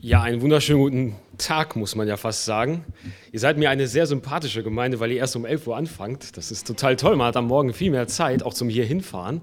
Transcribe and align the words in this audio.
Ja, 0.00 0.22
einen 0.22 0.40
wunderschönen 0.42 0.80
guten 0.80 1.16
Tag, 1.38 1.76
muss 1.76 1.94
man 1.94 2.08
ja 2.08 2.16
fast 2.16 2.44
sagen. 2.44 2.84
Ihr 3.32 3.40
seid 3.40 3.58
mir 3.58 3.68
eine 3.70 3.86
sehr 3.86 4.06
sympathische 4.06 4.62
Gemeinde, 4.62 5.00
weil 5.00 5.10
ihr 5.10 5.18
erst 5.18 5.36
um 5.36 5.44
11 5.44 5.66
Uhr 5.66 5.76
anfangt. 5.76 6.36
Das 6.36 6.50
ist 6.50 6.66
total 6.66 6.96
toll. 6.96 7.16
Man 7.16 7.26
hat 7.26 7.36
am 7.36 7.46
Morgen 7.46 7.72
viel 7.74 7.90
mehr 7.90 8.06
Zeit, 8.06 8.42
auch 8.42 8.54
zum 8.54 8.68
hier 8.68 8.84
hinfahren, 8.84 9.40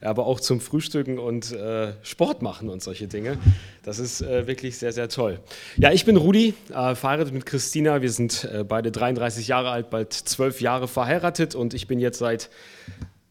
aber 0.00 0.26
auch 0.26 0.40
zum 0.40 0.60
Frühstücken 0.60 1.18
und 1.18 1.52
äh, 1.52 1.92
Sport 2.02 2.42
machen 2.42 2.68
und 2.68 2.82
solche 2.82 3.08
Dinge. 3.08 3.38
Das 3.82 3.98
ist 3.98 4.20
äh, 4.20 4.46
wirklich 4.46 4.78
sehr, 4.78 4.92
sehr 4.92 5.08
toll. 5.08 5.40
Ja, 5.76 5.92
ich 5.92 6.04
bin 6.04 6.16
Rudi, 6.16 6.54
äh, 6.70 6.94
verheiratet 6.94 7.32
mit 7.32 7.46
Christina. 7.46 8.02
Wir 8.02 8.10
sind 8.10 8.44
äh, 8.44 8.64
beide 8.64 8.90
33 8.90 9.48
Jahre 9.48 9.70
alt, 9.70 9.90
bald 9.90 10.12
12 10.12 10.60
Jahre 10.60 10.88
verheiratet 10.88 11.54
und 11.54 11.74
ich 11.74 11.86
bin 11.86 11.98
jetzt 11.98 12.18
seit 12.18 12.50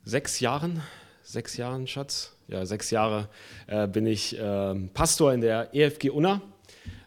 sechs 0.06 0.40
Jahren, 0.40 0.82
sechs 1.24 1.58
Jahren, 1.58 1.88
Schatz, 1.88 2.36
ja, 2.50 2.66
sechs 2.66 2.92
Jahre 2.92 3.30
äh, 3.68 3.88
bin 3.88 4.06
ich 4.06 4.38
ähm, 4.40 4.90
Pastor 4.94 5.34
in 5.34 5.42
der 5.42 5.74
EFG 5.74 6.10
Unna 6.10 6.42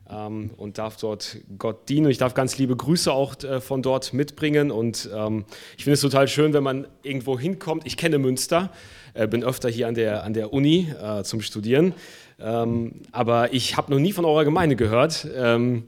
ähm, 0.08 0.50
und 0.56 0.78
darf 0.78 0.96
dort 0.96 1.38
Gott 1.58 1.88
dienen. 1.88 2.10
Ich 2.10 2.18
darf 2.18 2.34
ganz 2.34 2.58
liebe 2.58 2.76
Grüße 2.76 3.12
auch 3.12 3.34
äh, 3.42 3.60
von 3.60 3.82
dort 3.82 4.12
mitbringen. 4.12 4.70
Und 4.70 5.10
ähm, 5.14 5.44
ich 5.76 5.84
finde 5.84 5.94
es 5.94 6.00
total 6.00 6.28
schön, 6.28 6.52
wenn 6.52 6.62
man 6.62 6.86
irgendwo 7.02 7.38
hinkommt. 7.38 7.86
Ich 7.86 7.96
kenne 7.96 8.18
Münster, 8.18 8.70
äh, 9.14 9.26
bin 9.26 9.42
öfter 9.42 9.68
hier 9.68 9.88
an 9.88 9.94
der, 9.94 10.24
an 10.24 10.34
der 10.34 10.52
Uni 10.52 10.92
äh, 11.02 11.22
zum 11.24 11.40
Studieren. 11.40 11.94
Ähm, 12.40 13.02
aber 13.12 13.52
ich 13.52 13.76
habe 13.76 13.92
noch 13.92 14.00
nie 14.00 14.12
von 14.12 14.24
eurer 14.24 14.44
Gemeinde 14.44 14.76
gehört. 14.76 15.26
Ähm, 15.34 15.84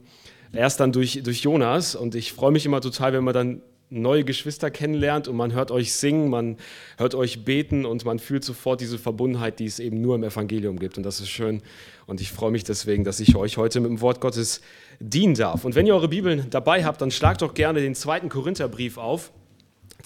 erst 0.52 0.80
dann 0.80 0.92
durch, 0.92 1.22
durch 1.22 1.40
Jonas. 1.42 1.94
Und 1.94 2.14
ich 2.14 2.32
freue 2.32 2.52
mich 2.52 2.66
immer 2.66 2.80
total, 2.80 3.12
wenn 3.12 3.24
man 3.24 3.34
dann 3.34 3.60
neue 3.94 4.24
Geschwister 4.24 4.70
kennenlernt 4.70 5.28
und 5.28 5.36
man 5.36 5.52
hört 5.52 5.70
euch 5.70 5.92
singen, 5.92 6.28
man 6.28 6.56
hört 6.98 7.14
euch 7.14 7.44
beten 7.44 7.84
und 7.84 8.04
man 8.04 8.18
fühlt 8.18 8.44
sofort 8.44 8.80
diese 8.80 8.98
Verbundenheit, 8.98 9.58
die 9.58 9.66
es 9.66 9.78
eben 9.78 10.00
nur 10.00 10.14
im 10.14 10.24
Evangelium 10.24 10.78
gibt. 10.78 10.96
Und 10.96 11.04
das 11.04 11.20
ist 11.20 11.30
schön. 11.30 11.62
Und 12.06 12.20
ich 12.20 12.32
freue 12.32 12.50
mich 12.50 12.64
deswegen, 12.64 13.04
dass 13.04 13.20
ich 13.20 13.36
euch 13.36 13.56
heute 13.56 13.80
mit 13.80 13.90
dem 13.90 14.00
Wort 14.00 14.20
Gottes 14.20 14.60
dienen 15.00 15.34
darf. 15.34 15.64
Und 15.64 15.74
wenn 15.74 15.86
ihr 15.86 15.94
eure 15.94 16.08
Bibeln 16.08 16.46
dabei 16.50 16.84
habt, 16.84 17.00
dann 17.00 17.10
schlagt 17.10 17.42
doch 17.42 17.54
gerne 17.54 17.80
den 17.80 17.94
zweiten 17.94 18.28
Korintherbrief 18.28 18.98
auf. 18.98 19.32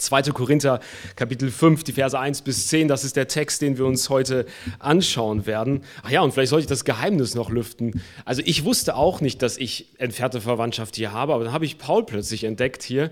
2. 0.01 0.23
Korinther 0.33 0.79
Kapitel 1.15 1.51
5, 1.51 1.83
die 1.83 1.93
Verse 1.93 2.17
1 2.17 2.41
bis 2.41 2.67
10, 2.67 2.87
das 2.87 3.03
ist 3.03 3.15
der 3.15 3.27
Text, 3.27 3.61
den 3.61 3.77
wir 3.77 3.85
uns 3.85 4.09
heute 4.09 4.45
anschauen 4.79 5.45
werden. 5.45 5.83
Ach 6.03 6.09
ja, 6.09 6.21
und 6.21 6.33
vielleicht 6.33 6.49
sollte 6.49 6.63
ich 6.63 6.67
das 6.67 6.85
Geheimnis 6.85 7.35
noch 7.35 7.49
lüften. 7.49 8.01
Also 8.25 8.41
ich 8.45 8.65
wusste 8.65 8.95
auch 8.95 9.21
nicht, 9.21 9.41
dass 9.41 9.57
ich 9.57 9.89
entfernte 9.97 10.41
Verwandtschaft 10.41 10.95
hier 10.95 11.11
habe, 11.11 11.33
aber 11.33 11.43
dann 11.43 11.53
habe 11.53 11.65
ich 11.65 11.77
Paul 11.77 12.05
plötzlich 12.05 12.43
entdeckt 12.43 12.83
hier. 12.83 13.11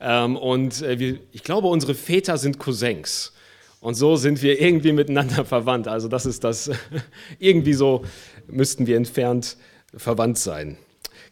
Ähm, 0.00 0.36
und 0.36 0.82
äh, 0.82 1.18
ich 1.32 1.42
glaube, 1.42 1.68
unsere 1.68 1.94
Väter 1.94 2.38
sind 2.38 2.58
Cousins. 2.58 3.32
Und 3.80 3.94
so 3.94 4.16
sind 4.16 4.42
wir 4.42 4.60
irgendwie 4.60 4.92
miteinander 4.92 5.44
verwandt. 5.44 5.88
Also 5.88 6.08
das 6.08 6.26
ist 6.26 6.42
das, 6.42 6.70
irgendwie 7.38 7.74
so 7.74 8.04
müssten 8.46 8.86
wir 8.86 8.96
entfernt 8.96 9.56
verwandt 9.96 10.38
sein. 10.38 10.78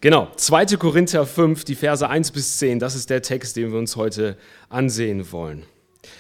Genau, 0.03 0.33
2. 0.35 0.79
Korinther 0.79 1.25
5, 1.25 1.63
die 1.63 1.77
Verse 1.77 2.09
1 2.09 2.33
bis 2.33 2.59
10, 2.59 2.81
das 2.81 2.97
ist 2.97 3.09
der 3.09 3.23
Text, 3.23 3.55
den 3.55 3.71
wir 3.71 3.79
uns 3.79 3.95
heute 3.95 4.37
ansehen 4.69 5.31
wollen. 5.31 5.65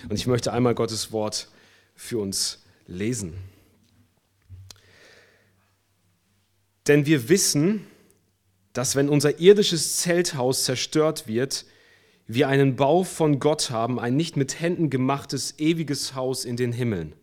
Und 0.08 0.14
ich 0.14 0.28
möchte 0.28 0.52
einmal 0.52 0.76
Gottes 0.76 1.10
Wort 1.10 1.48
für 1.96 2.18
uns 2.18 2.62
lesen. 2.86 3.34
Denn 6.86 7.06
wir 7.06 7.28
wissen, 7.28 7.84
dass 8.72 8.94
wenn 8.94 9.08
unser 9.08 9.40
irdisches 9.40 9.96
Zelthaus 9.96 10.62
zerstört 10.62 11.26
wird, 11.26 11.64
wir 12.28 12.46
einen 12.46 12.76
Bau 12.76 13.02
von 13.02 13.40
Gott 13.40 13.70
haben, 13.70 13.98
ein 13.98 14.14
nicht 14.14 14.36
mit 14.36 14.60
Händen 14.60 14.90
gemachtes 14.90 15.58
ewiges 15.58 16.14
Haus 16.14 16.44
in 16.44 16.56
den 16.56 16.70
Himmeln. 16.70 17.14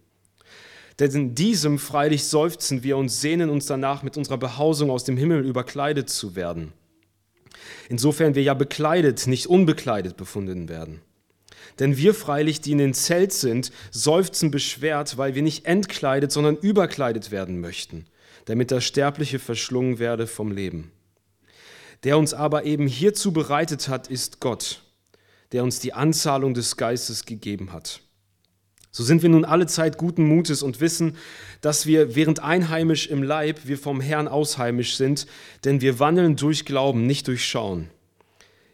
Denn 1.00 1.11
in 1.11 1.36
diesem 1.36 1.80
freilich 1.80 2.25
seufzen 2.25 2.83
wir 2.83 2.97
und 2.97 3.09
sehnen 3.09 3.50
uns 3.50 3.66
danach, 3.66 4.03
mit 4.03 4.17
unserer 4.17 4.38
Behausung 4.38 4.92
aus 4.92 5.05
dem 5.05 5.16
Himmel 5.16 5.45
überkleidet 5.45 6.09
zu 6.09 6.36
werden. 6.36 6.73
Insofern 7.88 8.36
wir 8.36 8.44
ja 8.44 8.53
bekleidet, 8.53 9.25
nicht 9.25 9.47
unbekleidet 9.47 10.17
befunden 10.17 10.67
werden. 10.67 11.02
Denn 11.80 11.95
wir 11.95 12.14
freilich, 12.14 12.59
die 12.59 12.73
in 12.73 12.77
den 12.77 12.93
Zelt 12.93 13.32
sind, 13.32 13.71
seufzen 13.92 14.52
beschwert, 14.52 15.17
weil 15.17 15.36
wir 15.36 15.42
nicht 15.42 15.65
entkleidet, 15.65 16.32
sondern 16.32 16.58
überkleidet 16.58 17.32
werden 17.32 17.61
möchten, 17.61 18.05
damit 18.45 18.71
das 18.71 18.83
Sterbliche 18.83 19.39
verschlungen 19.39 19.99
werde 19.99 20.27
vom 20.27 20.52
Leben. 20.52 20.92
Der 22.04 22.17
uns 22.17 22.33
aber 22.33 22.65
eben 22.65 22.88
hierzu 22.88 23.32
bereitet 23.32 23.88
hat, 23.88 24.08
ist 24.08 24.39
Gott, 24.39 24.83
der 25.54 25.64
uns 25.64 25.80
die 25.80 25.93
Anzahlung 25.93 26.54
des 26.54 26.76
Geistes 26.76 27.26
gegeben 27.26 27.71
hat. 27.71 28.02
So 28.92 29.04
sind 29.04 29.22
wir 29.22 29.30
nun 29.30 29.45
alle 29.45 29.67
Zeit 29.67 29.98
guten 29.98 30.26
Mutes 30.26 30.64
und 30.64 30.82
wissen, 30.82 31.16
dass 31.61 31.86
wir 31.86 32.16
während 32.16 32.42
einheimisch 32.42 33.08
im 33.08 33.22
Leib, 33.22 33.61
wir 33.66 33.77
vom 33.77 34.02
Herrn 34.02 34.27
ausheimisch 34.27 34.95
sind, 34.95 35.27
denn 35.64 35.82
wir 35.82 36.00
wandeln 36.00 36.36
durch 36.36 36.66
Glauben, 36.66 37.05
nicht 37.05 37.27
durch 37.27 37.45
Schauen. 37.45 37.89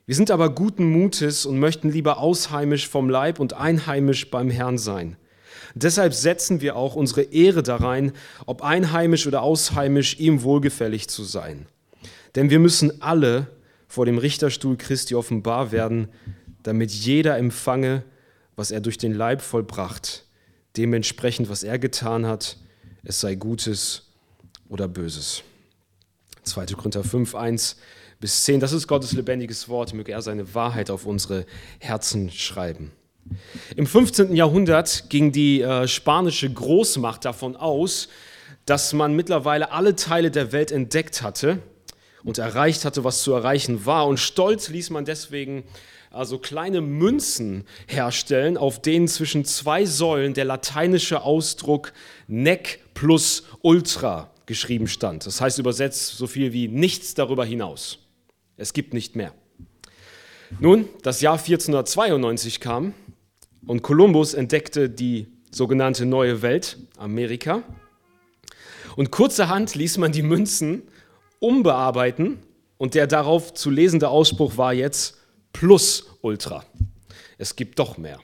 Wir 0.05 0.15
sind 0.15 0.31
aber 0.31 0.53
guten 0.53 0.85
Mutes 0.85 1.45
und 1.45 1.59
möchten 1.59 1.89
lieber 1.89 2.19
ausheimisch 2.19 2.87
vom 2.87 3.09
Leib 3.09 3.39
und 3.39 3.53
einheimisch 3.53 4.29
beim 4.29 4.49
Herrn 4.49 4.77
sein. 4.77 5.17
Deshalb 5.73 6.13
setzen 6.13 6.61
wir 6.61 6.77
auch 6.77 6.95
unsere 6.95 7.23
Ehre 7.23 7.63
darein, 7.63 8.13
ob 8.45 8.63
einheimisch 8.63 9.27
oder 9.27 9.41
ausheimisch, 9.41 10.19
ihm 10.19 10.43
wohlgefällig 10.43 11.09
zu 11.09 11.23
sein. 11.23 11.65
Denn 12.35 12.49
wir 12.49 12.59
müssen 12.59 13.01
alle 13.01 13.47
vor 13.87 14.05
dem 14.05 14.17
Richterstuhl 14.17 14.77
Christi 14.77 15.15
offenbar 15.15 15.71
werden, 15.71 16.07
damit 16.63 16.91
jeder 16.91 17.37
empfange, 17.37 18.03
was 18.55 18.71
er 18.71 18.81
durch 18.81 18.97
den 18.97 19.13
Leib 19.13 19.41
vollbracht, 19.41 20.25
dementsprechend, 20.77 21.49
was 21.49 21.63
er 21.63 21.79
getan 21.79 22.25
hat, 22.25 22.57
es 23.03 23.19
sei 23.19 23.35
Gutes 23.35 24.03
oder 24.69 24.87
Böses. 24.87 25.43
2. 26.43 26.65
Korinther 26.67 27.03
5, 27.03 27.35
1 27.35 27.77
bis 28.19 28.43
10, 28.43 28.59
das 28.59 28.71
ist 28.71 28.87
Gottes 28.87 29.13
lebendiges 29.13 29.67
Wort, 29.67 29.93
möge 29.93 30.11
er 30.11 30.21
seine 30.21 30.53
Wahrheit 30.53 30.89
auf 30.89 31.05
unsere 31.05 31.45
Herzen 31.79 32.31
schreiben. 32.31 32.91
Im 33.75 33.87
15. 33.87 34.35
Jahrhundert 34.35 35.09
ging 35.09 35.31
die 35.31 35.61
äh, 35.61 35.87
spanische 35.87 36.51
Großmacht 36.51 37.25
davon 37.25 37.55
aus, 37.55 38.07
dass 38.65 38.93
man 38.93 39.15
mittlerweile 39.15 39.71
alle 39.71 39.95
Teile 39.95 40.31
der 40.31 40.51
Welt 40.51 40.71
entdeckt 40.71 41.21
hatte 41.21 41.59
und 42.23 42.37
erreicht 42.37 42.85
hatte, 42.85 43.03
was 43.03 43.21
zu 43.21 43.33
erreichen 43.33 43.85
war. 43.85 44.07
Und 44.07 44.19
stolz 44.19 44.69
ließ 44.69 44.91
man 44.91 45.05
deswegen 45.05 45.63
also 46.15 46.37
kleine 46.37 46.81
Münzen 46.81 47.65
herstellen, 47.87 48.57
auf 48.57 48.81
denen 48.81 49.07
zwischen 49.07 49.45
zwei 49.45 49.85
Säulen 49.85 50.33
der 50.33 50.45
lateinische 50.45 51.21
Ausdruck 51.21 51.93
nec 52.27 52.79
plus 52.93 53.43
ultra 53.61 54.31
geschrieben 54.45 54.87
stand. 54.87 55.25
Das 55.25 55.41
heißt 55.41 55.59
übersetzt 55.59 56.17
so 56.17 56.27
viel 56.27 56.53
wie 56.53 56.67
nichts 56.67 57.13
darüber 57.15 57.45
hinaus. 57.45 57.99
Es 58.57 58.73
gibt 58.73 58.93
nicht 58.93 59.15
mehr. 59.15 59.33
Nun, 60.59 60.87
das 61.03 61.21
Jahr 61.21 61.37
1492 61.37 62.59
kam 62.59 62.93
und 63.67 63.81
Kolumbus 63.81 64.33
entdeckte 64.33 64.89
die 64.89 65.27
sogenannte 65.51 66.05
neue 66.05 66.41
Welt, 66.41 66.77
Amerika. 66.97 67.63
Und 68.95 69.11
kurzerhand 69.11 69.75
ließ 69.75 69.97
man 69.97 70.11
die 70.11 70.21
Münzen 70.21 70.83
umbearbeiten 71.39 72.39
und 72.77 72.93
der 72.93 73.07
darauf 73.07 73.53
zu 73.53 73.69
lesende 73.69 74.07
Ausspruch 74.07 74.57
war 74.57 74.73
jetzt 74.73 75.17
plus 75.55 76.05
Ultra. 76.21 76.65
Es 77.37 77.55
gibt 77.55 77.79
doch 77.79 77.97
mehr. 77.97 78.19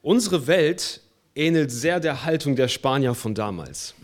Unsere 0.00 0.46
Welt 0.46 1.02
ähnelt 1.34 1.70
sehr 1.70 2.00
der 2.00 2.24
Haltung 2.24 2.56
der 2.56 2.68
Spanier 2.68 3.14
von 3.14 3.34
damals. 3.34 3.94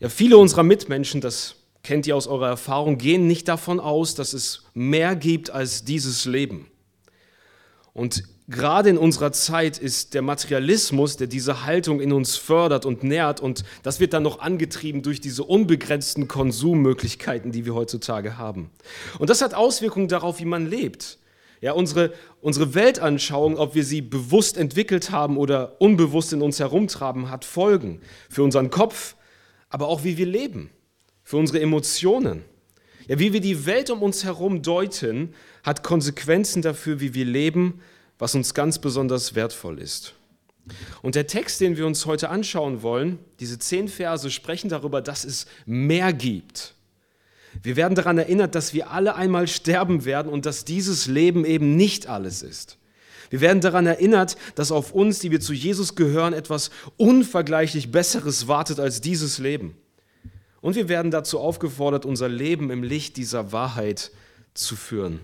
Ja, 0.00 0.08
viele 0.08 0.36
unserer 0.36 0.64
Mitmenschen, 0.64 1.20
das 1.20 1.54
kennt 1.84 2.08
ihr 2.08 2.16
aus 2.16 2.26
eurer 2.26 2.48
Erfahrung, 2.48 2.98
gehen 2.98 3.28
nicht 3.28 3.46
davon 3.46 3.78
aus, 3.78 4.16
dass 4.16 4.32
es 4.32 4.64
mehr 4.74 5.14
gibt 5.14 5.50
als 5.50 5.84
dieses 5.84 6.24
Leben. 6.24 6.68
Und 7.92 8.24
gerade 8.52 8.90
in 8.90 8.98
unserer 8.98 9.32
Zeit 9.32 9.78
ist 9.78 10.14
der 10.14 10.22
Materialismus, 10.22 11.16
der 11.16 11.26
diese 11.26 11.64
Haltung 11.64 12.00
in 12.00 12.12
uns 12.12 12.36
fördert 12.36 12.86
und 12.86 13.02
nährt, 13.02 13.40
und 13.40 13.64
das 13.82 13.98
wird 13.98 14.12
dann 14.12 14.22
noch 14.22 14.40
angetrieben 14.40 15.02
durch 15.02 15.20
diese 15.20 15.42
unbegrenzten 15.42 16.28
Konsummöglichkeiten, 16.28 17.50
die 17.50 17.64
wir 17.64 17.74
heutzutage 17.74 18.38
haben. 18.38 18.70
Und 19.18 19.30
das 19.30 19.42
hat 19.42 19.54
Auswirkungen 19.54 20.08
darauf, 20.08 20.38
wie 20.38 20.44
man 20.44 20.66
lebt. 20.66 21.18
Ja, 21.60 21.72
unsere, 21.72 22.12
unsere 22.40 22.74
Weltanschauung, 22.74 23.56
ob 23.56 23.74
wir 23.74 23.84
sie 23.84 24.02
bewusst 24.02 24.56
entwickelt 24.56 25.10
haben 25.10 25.36
oder 25.36 25.80
unbewusst 25.80 26.32
in 26.32 26.42
uns 26.42 26.58
herumtraben, 26.58 27.30
hat 27.30 27.44
Folgen 27.44 28.00
für 28.28 28.42
unseren 28.42 28.70
Kopf, 28.70 29.14
aber 29.68 29.86
auch 29.86 30.04
wie 30.04 30.16
wir 30.16 30.26
leben, 30.26 30.70
für 31.22 31.36
unsere 31.36 31.60
Emotionen. 31.60 32.44
Ja, 33.06 33.18
wie 33.18 33.32
wir 33.32 33.40
die 33.40 33.66
Welt 33.66 33.90
um 33.90 34.02
uns 34.02 34.24
herum 34.24 34.62
deuten, 34.62 35.34
hat 35.62 35.82
Konsequenzen 35.82 36.62
dafür, 36.62 37.00
wie 37.00 37.14
wir 37.14 37.24
leben, 37.24 37.80
was 38.22 38.36
uns 38.36 38.54
ganz 38.54 38.78
besonders 38.78 39.34
wertvoll 39.34 39.80
ist. 39.80 40.14
Und 41.02 41.16
der 41.16 41.26
Text, 41.26 41.60
den 41.60 41.76
wir 41.76 41.88
uns 41.88 42.06
heute 42.06 42.28
anschauen 42.28 42.82
wollen, 42.82 43.18
diese 43.40 43.58
zehn 43.58 43.88
Verse 43.88 44.30
sprechen 44.30 44.70
darüber, 44.70 45.02
dass 45.02 45.24
es 45.24 45.46
mehr 45.66 46.12
gibt. 46.12 46.76
Wir 47.64 47.74
werden 47.74 47.96
daran 47.96 48.18
erinnert, 48.18 48.54
dass 48.54 48.74
wir 48.74 48.92
alle 48.92 49.16
einmal 49.16 49.48
sterben 49.48 50.04
werden 50.04 50.30
und 50.30 50.46
dass 50.46 50.64
dieses 50.64 51.08
Leben 51.08 51.44
eben 51.44 51.74
nicht 51.74 52.06
alles 52.06 52.44
ist. 52.44 52.78
Wir 53.30 53.40
werden 53.40 53.60
daran 53.60 53.86
erinnert, 53.86 54.36
dass 54.54 54.70
auf 54.70 54.92
uns, 54.92 55.18
die 55.18 55.32
wir 55.32 55.40
zu 55.40 55.52
Jesus 55.52 55.96
gehören, 55.96 56.32
etwas 56.32 56.70
unvergleichlich 56.96 57.90
Besseres 57.90 58.46
wartet 58.46 58.78
als 58.78 59.00
dieses 59.00 59.38
Leben. 59.38 59.76
Und 60.60 60.76
wir 60.76 60.88
werden 60.88 61.10
dazu 61.10 61.40
aufgefordert, 61.40 62.04
unser 62.04 62.28
Leben 62.28 62.70
im 62.70 62.84
Licht 62.84 63.16
dieser 63.16 63.50
Wahrheit 63.50 64.12
zu 64.54 64.76
führen. 64.76 65.18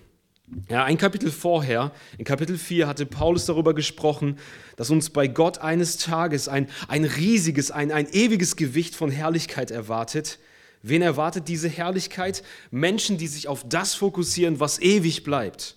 Ja, 0.70 0.84
ein 0.84 0.96
Kapitel 0.96 1.30
vorher, 1.30 1.92
in 2.16 2.24
Kapitel 2.24 2.56
4, 2.56 2.86
hatte 2.86 3.04
Paulus 3.06 3.46
darüber 3.46 3.74
gesprochen, 3.74 4.38
dass 4.76 4.90
uns 4.90 5.10
bei 5.10 5.26
Gott 5.26 5.58
eines 5.58 5.98
Tages 5.98 6.48
ein, 6.48 6.68
ein 6.88 7.04
riesiges, 7.04 7.70
ein, 7.70 7.92
ein 7.92 8.08
ewiges 8.12 8.56
Gewicht 8.56 8.94
von 8.94 9.10
Herrlichkeit 9.10 9.70
erwartet. 9.70 10.38
Wen 10.82 11.02
erwartet 11.02 11.48
diese 11.48 11.68
Herrlichkeit? 11.68 12.42
Menschen, 12.70 13.18
die 13.18 13.26
sich 13.26 13.48
auf 13.48 13.64
das 13.68 13.94
fokussieren, 13.94 14.60
was 14.60 14.80
ewig 14.80 15.22
bleibt. 15.22 15.76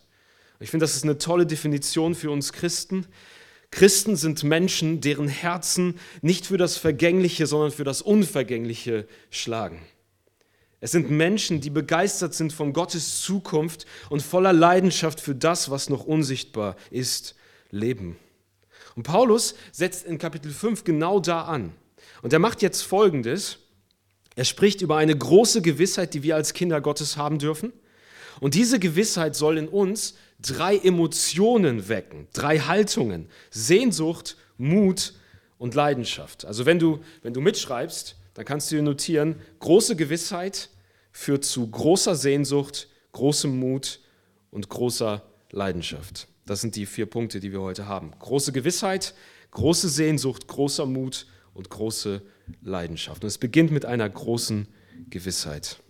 Ich 0.60 0.70
finde, 0.70 0.84
das 0.84 0.96
ist 0.96 1.04
eine 1.04 1.18
tolle 1.18 1.46
Definition 1.46 2.16
für 2.16 2.32
uns 2.32 2.54
Christen. 2.54 3.08
Christen 3.72 4.16
sind 4.16 4.44
Menschen, 4.44 5.02
deren 5.02 5.28
Herzen 5.28 6.00
nicht 6.22 6.46
für 6.46 6.58
das 6.58 6.78
Vergängliche, 6.78 7.48
sondern 7.48 7.72
für 7.72 7.84
das 7.84 8.02
Unvergängliche 8.02 9.08
schlagen. 9.32 9.80
Es 10.84 10.92
sind 10.92 11.12
Menschen, 11.12 11.62
die 11.62 11.70
begeistert 11.70 12.34
sind 12.34 12.52
von 12.52 12.74
Gottes 12.74 13.22
Zukunft 13.22 13.86
und 14.10 14.24
voller 14.24 14.52
Leidenschaft 14.52 15.22
für 15.22 15.36
das, 15.36 15.70
was 15.70 15.90
noch 15.90 16.04
unsichtbar 16.06 16.76
ist, 16.90 17.36
leben. 17.70 18.18
Und 18.96 19.04
Paulus 19.04 19.54
setzt 19.72 20.06
in 20.06 20.18
Kapitel 20.18 20.52
5 20.52 20.84
genau 20.84 21.20
da 21.20 21.44
an. 21.44 21.72
Und 22.24 22.34
er 22.34 22.40
macht 22.40 22.64
jetzt 22.64 22.82
Folgendes. 22.82 23.60
Er 24.36 24.44
spricht 24.44 24.82
über 24.82 24.98
eine 24.98 25.16
große 25.16 25.62
Gewissheit, 25.62 26.16
die 26.16 26.24
wir 26.24 26.36
als 26.36 26.54
Kinder 26.54 26.82
Gottes 26.82 27.16
haben 27.16 27.38
dürfen. 27.38 27.72
Und 28.40 28.56
diese 28.56 28.80
Gewissheit 28.80 29.36
soll 29.36 29.60
in 29.60 29.68
uns 29.68 30.16
drei 30.42 30.78
Emotionen 30.78 31.90
wecken, 31.90 32.28
drei 32.34 32.58
Haltungen, 32.58 33.30
Sehnsucht, 33.52 34.36
Mut 34.58 35.14
und 35.60 35.76
Leidenschaft. 35.76 36.46
Also 36.46 36.66
wenn 36.66 36.80
du, 36.80 37.02
wenn 37.22 37.34
du 37.34 37.42
mitschreibst, 37.42 38.16
dann 38.34 38.46
kannst 38.46 38.72
du 38.72 38.76
dir 38.76 38.82
notieren, 38.82 39.36
große 39.60 39.96
Gewissheit 39.96 40.70
führt 41.12 41.44
zu 41.44 41.70
großer 41.70 42.16
Sehnsucht, 42.16 42.88
großem 43.12 43.58
Mut 43.60 44.00
und 44.52 44.70
großer 44.70 45.24
Leidenschaft. 45.52 46.28
Das 46.46 46.62
sind 46.62 46.76
die 46.76 46.86
vier 46.86 47.06
Punkte, 47.06 47.40
die 47.40 47.52
wir 47.52 47.62
heute 47.62 47.88
haben. 47.88 48.12
Große 48.20 48.52
Gewissheit, 48.52 49.14
große 49.52 49.90
Sehnsucht, 49.90 50.48
großer 50.48 50.86
Mut 50.86 51.28
und 51.54 51.70
große 51.70 52.22
Leidenschaft. 52.62 53.24
Und 53.24 53.28
es 53.28 53.38
beginnt 53.38 53.72
mit 53.72 53.86
einer 53.86 54.10
großen 54.10 54.68
Gewissheit. 55.10 55.82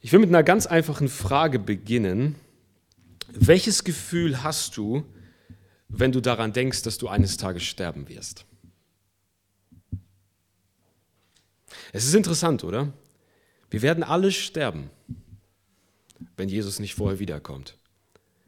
Ich 0.00 0.12
will 0.12 0.20
mit 0.20 0.28
einer 0.28 0.42
ganz 0.42 0.66
einfachen 0.66 1.08
Frage 1.08 1.58
beginnen. 1.58 2.34
Welches 3.28 3.84
Gefühl 3.84 4.42
hast 4.42 4.76
du, 4.76 5.04
wenn 5.88 6.12
du 6.12 6.20
daran 6.20 6.52
denkst, 6.52 6.82
dass 6.82 6.98
du 6.98 7.08
eines 7.08 7.36
Tages 7.36 7.62
sterben 7.62 8.08
wirst? 8.08 8.44
Es 11.94 12.04
ist 12.04 12.14
interessant, 12.14 12.64
oder? 12.64 12.92
Wir 13.70 13.80
werden 13.80 14.02
alle 14.02 14.32
sterben, 14.32 14.90
wenn 16.36 16.48
Jesus 16.48 16.80
nicht 16.80 16.96
vorher 16.96 17.20
wiederkommt. 17.20 17.78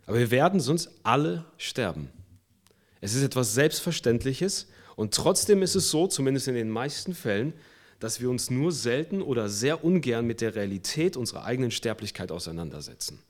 Aber 0.05 0.19
wir 0.19 0.33
werden 0.33 0.59
sonst 0.59 0.91
alle 1.05 1.45
sterben. 1.57 2.11
Es 3.01 3.15
ist 3.15 3.23
etwas 3.23 3.55
Selbstverständliches 3.55 4.67
und 4.97 5.15
trotzdem 5.15 5.63
ist 5.63 5.77
es 5.77 5.91
so, 5.91 6.09
zumindest 6.09 6.49
in 6.49 6.57
den 6.57 6.71
meisten 6.71 7.15
Fällen, 7.15 7.53
dass 8.01 8.21
wir 8.21 8.31
uns 8.31 8.51
nur 8.51 8.73
selten 8.73 9.23
oder 9.23 9.49
sehr 9.49 9.85
ungern 9.85 10.27
mit 10.27 10.41
der 10.41 10.57
Realität 10.57 11.17
unserer 11.17 11.45
eigenen 11.45 11.71
Sterblichkeit 11.71 12.33
auseinandersetzen. 12.33 13.23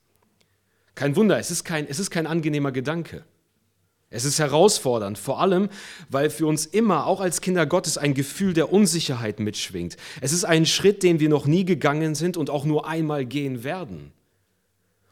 Kein 0.94 1.14
Wunder, 1.14 1.38
es 1.38 1.50
ist 1.50 1.64
kein, 1.64 1.86
es 1.86 1.98
ist 1.98 2.10
kein 2.10 2.26
angenehmer 2.26 2.72
Gedanke. 2.72 3.22
Es 4.08 4.24
ist 4.24 4.38
herausfordernd, 4.38 5.18
vor 5.18 5.40
allem, 5.40 5.68
weil 6.08 6.30
für 6.30 6.46
uns 6.46 6.64
immer, 6.64 7.06
auch 7.06 7.20
als 7.20 7.40
Kinder 7.40 7.66
Gottes, 7.66 7.98
ein 7.98 8.14
Gefühl 8.14 8.52
der 8.52 8.72
Unsicherheit 8.72 9.40
mitschwingt. 9.40 9.96
Es 10.20 10.32
ist 10.32 10.44
ein 10.44 10.64
Schritt, 10.64 11.02
den 11.02 11.18
wir 11.18 11.28
noch 11.28 11.46
nie 11.46 11.64
gegangen 11.64 12.14
sind 12.14 12.36
und 12.36 12.48
auch 12.48 12.64
nur 12.64 12.86
einmal 12.86 13.26
gehen 13.26 13.64
werden. 13.64 14.12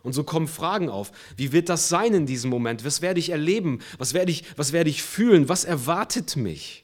Und 0.04 0.12
so 0.12 0.22
kommen 0.22 0.46
Fragen 0.46 0.90
auf. 0.90 1.10
Wie 1.36 1.50
wird 1.50 1.70
das 1.70 1.88
sein 1.88 2.14
in 2.14 2.26
diesem 2.26 2.50
Moment? 2.50 2.84
Was 2.84 3.02
werde 3.02 3.18
ich 3.18 3.30
erleben? 3.30 3.80
Was 3.98 4.14
werde 4.14 4.30
ich, 4.30 4.44
was 4.56 4.72
werde 4.72 4.90
ich 4.90 5.02
fühlen? 5.02 5.48
Was 5.48 5.64
erwartet 5.64 6.36
mich? 6.36 6.83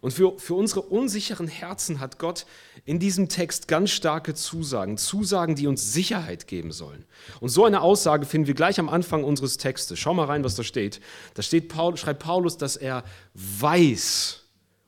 Und 0.00 0.12
für, 0.12 0.38
für 0.38 0.54
unsere 0.54 0.80
unsicheren 0.80 1.46
Herzen 1.46 2.00
hat 2.00 2.18
Gott 2.18 2.46
in 2.86 2.98
diesem 2.98 3.28
Text 3.28 3.68
ganz 3.68 3.90
starke 3.90 4.34
Zusagen, 4.34 4.96
Zusagen, 4.96 5.56
die 5.56 5.66
uns 5.66 5.92
Sicherheit 5.92 6.46
geben 6.46 6.72
sollen. 6.72 7.04
Und 7.40 7.50
so 7.50 7.66
eine 7.66 7.82
Aussage 7.82 8.24
finden 8.24 8.46
wir 8.46 8.54
gleich 8.54 8.80
am 8.80 8.88
Anfang 8.88 9.24
unseres 9.24 9.58
Textes. 9.58 9.98
Schau 9.98 10.14
mal 10.14 10.24
rein, 10.24 10.42
was 10.42 10.54
da 10.54 10.62
steht. 10.62 11.00
Da 11.34 11.42
steht, 11.42 11.68
Paul, 11.68 11.98
schreibt 11.98 12.22
Paulus, 12.22 12.56
dass 12.56 12.76
er 12.76 13.04
weiß 13.34 14.40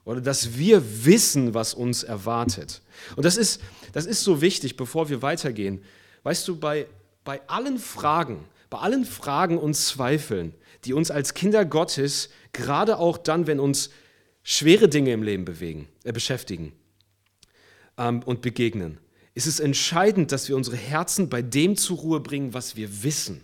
oder 0.05 0.23
dass 0.23 0.57
wir 0.57 1.05
wissen, 1.05 1.53
was 1.53 1.75
uns 1.75 2.03
erwartet. 2.03 2.81
Und 3.15 3.25
das 3.25 3.37
ist, 3.37 3.61
das 3.93 4.07
ist 4.07 4.25
so 4.25 4.41
wichtig, 4.41 4.79
bevor 4.79 5.11
wir 5.11 5.21
weitergehen. 5.21 5.83
Weißt 6.23 6.49
du, 6.49 6.57
bei, 6.57 6.87
bei 7.25 7.41
allen 7.49 7.79
Fragen, 7.79 8.45
bei 8.71 8.79
allen 8.79 9.05
Fragen 9.05 9.59
und 9.59 9.75
Zweifeln, 9.75 10.55
die 10.85 10.95
uns 10.95 11.11
als 11.11 11.35
Kinder 11.35 11.67
Gottes, 11.67 12.31
gerade 12.53 12.99
auch 12.99 13.19
dann, 13.19 13.47
wenn 13.47 13.61
uns 13.61 13.91
schwere 14.43 14.89
Dinge 14.89 15.13
im 15.13 15.23
Leben 15.23 15.45
bewegen, 15.45 15.89
äh, 16.05 16.13
beschäftigen 16.13 16.73
ähm, 17.99 18.23
und 18.25 18.43
begegnen, 18.43 18.99
ist 19.35 19.47
es 19.47 19.61
entscheidend, 19.61 20.33
dass 20.33 20.49
wir 20.49 20.57
unsere 20.57 20.77
Herzen 20.77 21.29
bei 21.29 21.43
dem 21.43 21.77
zur 21.77 21.99
Ruhe 21.99 22.21
bringen, 22.21 22.55
was 22.55 22.77
wir 22.77 23.03
wissen. 23.03 23.43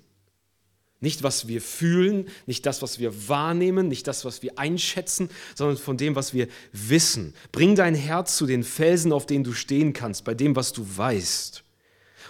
Nicht, 1.01 1.23
was 1.23 1.47
wir 1.47 1.63
fühlen, 1.63 2.29
nicht 2.47 2.67
das, 2.67 2.83
was 2.83 2.99
wir 2.99 3.29
wahrnehmen, 3.29 3.87
nicht 3.87 4.09
das, 4.09 4.25
was 4.25 4.43
wir 4.43 4.59
einschätzen, 4.59 5.31
sondern 5.55 5.77
von 5.77 5.97
dem, 5.97 6.17
was 6.17 6.35
wir 6.35 6.49
wissen. 6.73 7.35
Bring 7.53 7.77
dein 7.77 7.95
Herz 7.95 8.37
zu 8.37 8.47
den 8.47 8.65
Felsen, 8.65 9.13
auf 9.13 9.25
denen 9.25 9.45
du 9.45 9.53
stehen 9.53 9.93
kannst, 9.93 10.25
bei 10.25 10.35
dem, 10.35 10.57
was 10.57 10.73
du 10.73 10.85
weißt. 10.85 11.63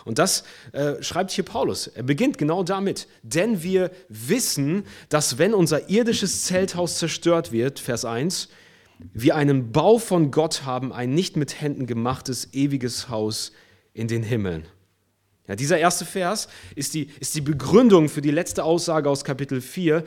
Und 0.09 0.19
das 0.19 0.43
äh, 0.73 1.03
schreibt 1.03 1.33
hier 1.33 1.45
Paulus. 1.45 1.87
Er 1.87 2.03
beginnt 2.03 2.39
genau 2.39 2.65
damit. 2.65 3.09
Denn 3.23 3.63
wir 3.63 3.91
wissen, 4.09 4.85
dass 5.11 5.37
wenn 5.37 5.53
unser 5.53 5.91
irdisches 5.91 6.45
Zelthaus 6.45 6.97
zerstört 6.97 7.53
wird, 7.53 7.79
Vers 7.79 8.07
1, 8.07 8.49
wir 9.13 9.37
einen 9.37 9.71
Bau 9.71 9.99
von 9.99 10.31
Gott 10.31 10.65
haben, 10.65 10.95
ein 10.95 11.13
nicht 11.13 11.37
mit 11.37 11.61
Händen 11.61 11.85
gemachtes 11.85 12.55
ewiges 12.55 13.11
Haus 13.11 13.53
in 13.93 14.09
den 14.09 14.23
Himmeln. 14.23 14.65
Ja, 15.47 15.57
dieser 15.57 15.77
erste 15.77 16.07
Vers 16.07 16.49
ist 16.75 16.95
die, 16.95 17.11
ist 17.21 17.35
die 17.35 17.43
Begründung 17.43 18.09
für 18.09 18.23
die 18.23 18.31
letzte 18.31 18.65
Aussage 18.65 19.11
aus 19.11 19.25
Kapitel 19.25 19.61
4. 19.61 20.05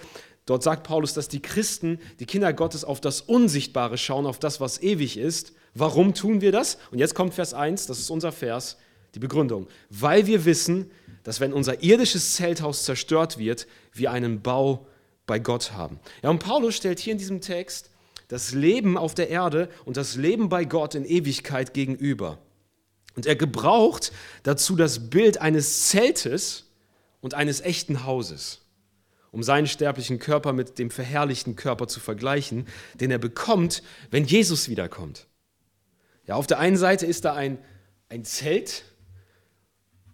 Dort 0.48 0.64
sagt 0.64 0.82
Paulus, 0.82 1.14
dass 1.14 1.28
die 1.28 1.44
Christen, 1.44 2.00
die 2.20 2.26
Kinder 2.26 2.54
Gottes, 2.54 2.84
auf 2.84 3.02
das 3.02 3.22
Unsichtbare 3.22 4.00
schauen, 4.00 4.26
auf 4.26 4.40
das, 4.40 4.60
was 4.60 4.82
ewig 4.82 5.18
ist. 5.18 5.54
Warum 5.76 6.16
tun 6.16 6.42
wir 6.42 6.52
das? 6.52 6.80
Und 6.90 6.98
jetzt 6.98 7.14
kommt 7.14 7.36
Vers 7.36 7.54
1, 7.54 7.86
das 7.86 8.00
ist 8.00 8.10
unser 8.10 8.32
Vers, 8.32 8.78
die 9.16 9.20
Begründung. 9.20 9.68
Weil 9.90 10.28
wir 10.28 10.46
wissen, 10.46 10.92
dass 11.24 11.40
wenn 11.40 11.54
unser 11.54 11.84
irdisches 11.84 12.36
Zelthaus 12.36 12.84
zerstört 12.84 13.38
wird, 13.38 13.68
wir 13.94 14.12
einen 14.12 14.42
Bau 14.42 14.88
bei 15.28 15.40
Gott 15.40 15.74
haben. 15.74 16.00
Ja, 16.24 16.30
und 16.30 16.40
Paulus 16.40 16.76
stellt 16.76 17.00
hier 17.00 17.14
in 17.14 17.20
diesem 17.20 17.42
Text 17.42 17.90
das 18.28 18.54
Leben 18.54 18.98
auf 18.98 19.14
der 19.14 19.30
Erde 19.30 19.70
und 19.86 19.98
das 19.98 20.16
Leben 20.16 20.50
bei 20.50 20.64
Gott 20.64 20.96
in 20.96 21.06
Ewigkeit 21.06 21.74
gegenüber. 21.74 22.40
Und 23.16 23.26
er 23.26 23.36
gebraucht 23.36 24.14
dazu 24.44 24.76
das 24.76 25.10
Bild 25.10 25.40
eines 25.40 25.90
Zeltes 25.90 26.72
und 27.20 27.34
eines 27.34 27.60
echten 27.60 28.06
Hauses, 28.06 28.62
um 29.32 29.44
seinen 29.44 29.68
sterblichen 29.68 30.18
Körper 30.18 30.54
mit 30.54 30.80
dem 30.80 30.92
verherrlichten 30.92 31.58
Körper 31.58 31.88
zu 31.88 32.00
vergleichen, 32.00 32.68
den 32.94 33.12
er 33.12 33.18
bekommt, 33.18 33.84
wenn 34.12 34.26
Jesus 34.26 34.70
wiederkommt. 34.70 35.28
Ja, 36.26 36.36
auf 36.36 36.48
der 36.48 36.60
einen 36.60 36.78
Seite 36.78 37.06
ist 37.06 37.26
da 37.26 37.34
ein, 37.34 37.58
ein 38.08 38.24
Zelt, 38.24 38.86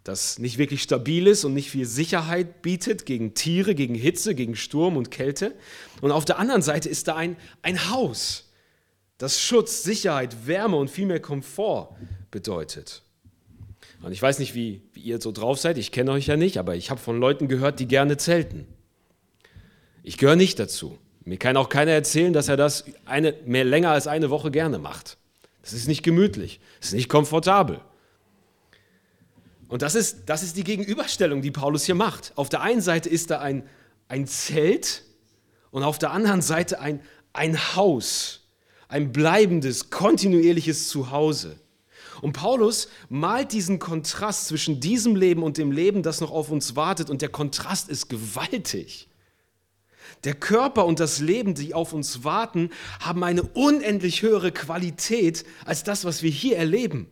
das 0.07 0.39
nicht 0.39 0.57
wirklich 0.57 0.83
stabil 0.83 1.27
ist 1.27 1.43
und 1.43 1.53
nicht 1.53 1.69
viel 1.69 1.85
Sicherheit 1.85 2.61
bietet 2.61 3.05
gegen 3.05 3.33
Tiere, 3.33 3.75
gegen 3.75 3.93
Hitze, 3.93 4.35
gegen 4.35 4.55
Sturm 4.55 4.95
und 4.95 5.11
Kälte. 5.11 5.53
Und 5.99 6.11
auf 6.11 6.23
der 6.23 6.39
anderen 6.39 6.61
Seite 6.61 6.87
ist 6.87 7.09
da 7.09 7.15
ein, 7.15 7.35
ein 7.61 7.89
Haus, 7.89 8.49
das 9.17 9.41
Schutz, 9.41 9.83
Sicherheit, 9.83 10.47
Wärme 10.47 10.77
und 10.77 10.89
viel 10.89 11.07
mehr 11.07 11.19
Komfort 11.19 11.95
bedeutet. 12.31 13.03
Und 14.01 14.13
ich 14.13 14.21
weiß 14.21 14.39
nicht, 14.39 14.55
wie, 14.55 14.81
wie 14.93 15.01
ihr 15.01 15.19
so 15.19 15.31
drauf 15.31 15.59
seid, 15.59 15.77
ich 15.77 15.91
kenne 15.91 16.11
euch 16.11 16.27
ja 16.27 16.37
nicht, 16.37 16.57
aber 16.57 16.75
ich 16.75 16.89
habe 16.89 17.01
von 17.01 17.19
Leuten 17.19 17.47
gehört, 17.49 17.79
die 17.79 17.87
gerne 17.87 18.15
zelten. 18.15 18.65
Ich 20.03 20.17
gehöre 20.17 20.35
nicht 20.37 20.57
dazu. 20.57 20.97
Mir 21.25 21.37
kann 21.37 21.57
auch 21.57 21.67
keiner 21.67 21.91
erzählen, 21.91 22.31
dass 22.31 22.47
er 22.47 22.55
das 22.55 22.85
eine, 23.05 23.33
mehr 23.45 23.65
länger 23.65 23.91
als 23.91 24.07
eine 24.07 24.29
Woche 24.29 24.51
gerne 24.51 24.79
macht. 24.79 25.17
Das 25.63 25.73
ist 25.73 25.89
nicht 25.89 26.03
gemütlich, 26.03 26.61
das 26.79 26.89
ist 26.89 26.93
nicht 26.93 27.09
komfortabel. 27.09 27.81
Und 29.67 29.81
das 29.81 29.95
ist, 29.95 30.23
das 30.27 30.43
ist 30.43 30.55
die 30.55 30.63
Gegenüberstellung, 30.63 31.41
die 31.41 31.51
Paulus 31.51 31.85
hier 31.85 31.95
macht. 31.95 32.31
Auf 32.35 32.49
der 32.49 32.61
einen 32.61 32.81
Seite 32.81 33.09
ist 33.09 33.31
da 33.31 33.39
ein, 33.39 33.63
ein 34.07 34.25
Zelt 34.27 35.03
und 35.71 35.83
auf 35.83 35.97
der 35.97 36.11
anderen 36.11 36.41
Seite 36.41 36.79
ein, 36.79 37.01
ein 37.33 37.75
Haus, 37.75 38.47
ein 38.87 39.11
bleibendes, 39.11 39.89
kontinuierliches 39.89 40.87
Zuhause. 40.87 41.59
Und 42.21 42.33
Paulus 42.33 42.87
malt 43.09 43.51
diesen 43.51 43.77
Kontrast 43.77 44.47
zwischen 44.47 44.79
diesem 44.79 45.15
Leben 45.15 45.43
und 45.43 45.57
dem 45.57 45.71
Leben, 45.71 46.01
das 46.01 46.21
noch 46.21 46.31
auf 46.31 46.49
uns 46.49 46.75
wartet. 46.75 47.09
Und 47.09 47.21
der 47.21 47.29
Kontrast 47.29 47.89
ist 47.89 48.09
gewaltig. 48.09 49.07
Der 50.23 50.33
Körper 50.33 50.85
und 50.85 50.99
das 50.99 51.19
Leben, 51.19 51.53
die 51.53 51.73
auf 51.73 51.93
uns 51.93 52.23
warten, 52.23 52.71
haben 52.99 53.23
eine 53.23 53.43
unendlich 53.43 54.21
höhere 54.21 54.51
Qualität 54.51 55.45
als 55.65 55.83
das, 55.83 56.05
was 56.05 56.23
wir 56.23 56.31
hier 56.31 56.57
erleben. 56.57 57.07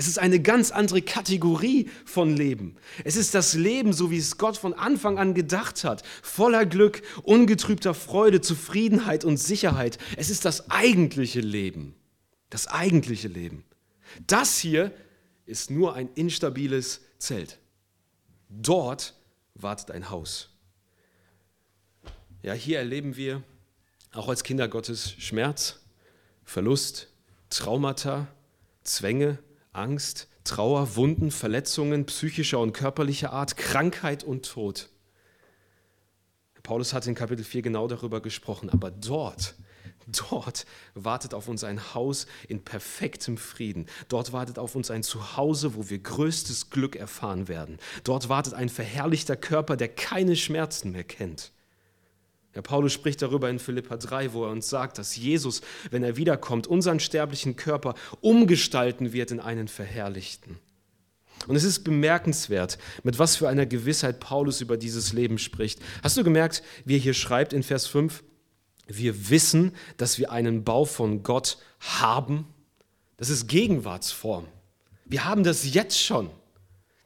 Es 0.00 0.08
ist 0.08 0.18
eine 0.18 0.40
ganz 0.40 0.70
andere 0.70 1.02
Kategorie 1.02 1.90
von 2.06 2.34
Leben. 2.34 2.76
Es 3.04 3.16
ist 3.16 3.34
das 3.34 3.52
Leben, 3.52 3.92
so 3.92 4.10
wie 4.10 4.16
es 4.16 4.38
Gott 4.38 4.56
von 4.56 4.72
Anfang 4.72 5.18
an 5.18 5.34
gedacht 5.34 5.84
hat, 5.84 6.02
voller 6.22 6.64
Glück, 6.64 7.02
ungetrübter 7.22 7.92
Freude, 7.92 8.40
Zufriedenheit 8.40 9.26
und 9.26 9.36
Sicherheit. 9.36 9.98
Es 10.16 10.30
ist 10.30 10.46
das 10.46 10.70
eigentliche 10.70 11.40
Leben. 11.40 11.94
Das 12.48 12.66
eigentliche 12.66 13.28
Leben. 13.28 13.62
Das 14.26 14.58
hier 14.58 14.90
ist 15.44 15.70
nur 15.70 15.92
ein 15.92 16.08
instabiles 16.14 17.02
Zelt. 17.18 17.58
Dort 18.48 19.12
wartet 19.54 19.90
ein 19.90 20.08
Haus. 20.08 20.48
Ja, 22.42 22.54
hier 22.54 22.78
erleben 22.78 23.16
wir 23.16 23.42
auch 24.14 24.30
als 24.30 24.44
Kinder 24.44 24.66
Gottes 24.66 25.12
Schmerz, 25.18 25.78
Verlust, 26.42 27.08
Traumata, 27.50 28.28
Zwänge, 28.82 29.36
Angst, 29.72 30.28
Trauer, 30.44 30.96
Wunden, 30.96 31.30
Verletzungen 31.30 32.06
psychischer 32.06 32.58
und 32.58 32.72
körperlicher 32.72 33.32
Art, 33.32 33.56
Krankheit 33.56 34.24
und 34.24 34.44
Tod. 34.44 34.88
Paulus 36.62 36.92
hat 36.92 37.06
in 37.06 37.14
Kapitel 37.14 37.44
4 37.44 37.62
genau 37.62 37.88
darüber 37.88 38.20
gesprochen, 38.20 38.70
aber 38.70 38.90
dort, 38.90 39.54
dort 40.30 40.66
wartet 40.94 41.34
auf 41.34 41.48
uns 41.48 41.64
ein 41.64 41.94
Haus 41.94 42.26
in 42.48 42.64
perfektem 42.64 43.36
Frieden. 43.36 43.86
Dort 44.08 44.32
wartet 44.32 44.58
auf 44.58 44.74
uns 44.74 44.90
ein 44.90 45.02
Zuhause, 45.02 45.74
wo 45.74 45.88
wir 45.88 45.98
größtes 45.98 46.70
Glück 46.70 46.96
erfahren 46.96 47.48
werden. 47.48 47.78
Dort 48.04 48.28
wartet 48.28 48.54
ein 48.54 48.68
verherrlichter 48.68 49.36
Körper, 49.36 49.76
der 49.76 49.88
keine 49.88 50.36
Schmerzen 50.36 50.90
mehr 50.92 51.04
kennt. 51.04 51.52
Ja, 52.54 52.62
Paulus 52.62 52.92
spricht 52.92 53.22
darüber 53.22 53.48
in 53.48 53.58
Philippa 53.58 53.96
3, 53.96 54.32
wo 54.32 54.44
er 54.44 54.50
uns 54.50 54.68
sagt, 54.68 54.98
dass 54.98 55.16
Jesus, 55.16 55.60
wenn 55.90 56.02
er 56.02 56.16
wiederkommt, 56.16 56.66
unseren 56.66 56.98
sterblichen 56.98 57.56
Körper 57.56 57.94
umgestalten 58.20 59.12
wird 59.12 59.30
in 59.30 59.40
einen 59.40 59.68
verherrlichten. 59.68 60.58
Und 61.46 61.56
es 61.56 61.64
ist 61.64 61.84
bemerkenswert, 61.84 62.78
mit 63.02 63.18
was 63.18 63.36
für 63.36 63.48
einer 63.48 63.66
Gewissheit 63.66 64.20
Paulus 64.20 64.60
über 64.60 64.76
dieses 64.76 65.12
Leben 65.12 65.38
spricht. 65.38 65.80
Hast 66.02 66.16
du 66.16 66.24
gemerkt, 66.24 66.62
wie 66.84 66.96
er 66.96 67.00
hier 67.00 67.14
schreibt 67.14 67.52
in 67.52 67.62
Vers 67.62 67.86
5? 67.86 68.22
Wir 68.88 69.30
wissen, 69.30 69.72
dass 69.96 70.18
wir 70.18 70.32
einen 70.32 70.64
Bau 70.64 70.84
von 70.84 71.22
Gott 71.22 71.58
haben. 71.78 72.46
Das 73.16 73.30
ist 73.30 73.46
Gegenwartsform. 73.46 74.46
Wir 75.04 75.24
haben 75.24 75.44
das 75.44 75.72
jetzt 75.72 75.98
schon. 75.98 76.30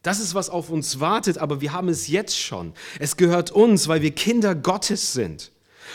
Das 0.05 0.21
ist, 0.21 0.35
was 0.35 0.51
auf 0.51 0.69
uns 0.69 1.01
wartet, 1.01 1.39
aber 1.39 1.63
wir 1.63 1.73
haben 1.73 1.89
es 1.89 2.09
jetzt 2.09 2.39
schon. 2.39 2.75
Es 3.01 3.17
gehört 3.17 3.51
uns, 3.51 3.89
weil 3.89 4.03
wir 4.03 4.11
Kinder 4.11 4.55
Gottes 4.55 5.15
sind. 5.15 5.51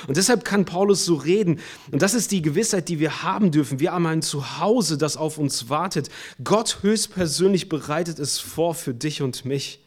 Und 0.08 0.18
deshalb 0.18 0.44
kann 0.44 0.66
Paulus 0.66 1.06
so 1.06 1.13
reden. 1.13 1.60
Und 1.92 2.01
das 2.01 2.16
ist 2.16 2.32
die 2.32 2.42
Gewissheit, 2.42 2.89
die 2.89 3.00
wir 3.00 3.22
haben 3.22 3.51
dürfen. 3.51 3.80
Wir 3.80 3.92
haben 3.92 4.08
ein 4.08 4.24
Zuhause, 4.24 4.98
das 4.98 5.16
auf 5.16 5.38
uns 5.38 5.70
wartet. 5.70 6.10
Gott 6.44 6.80
höchstpersönlich 6.82 7.70
bereitet 7.70 8.18
es 8.18 8.39
vor 8.39 8.74
für 8.74 8.96
dich 8.96 9.22
und 9.22 9.46
mich. 9.46 9.86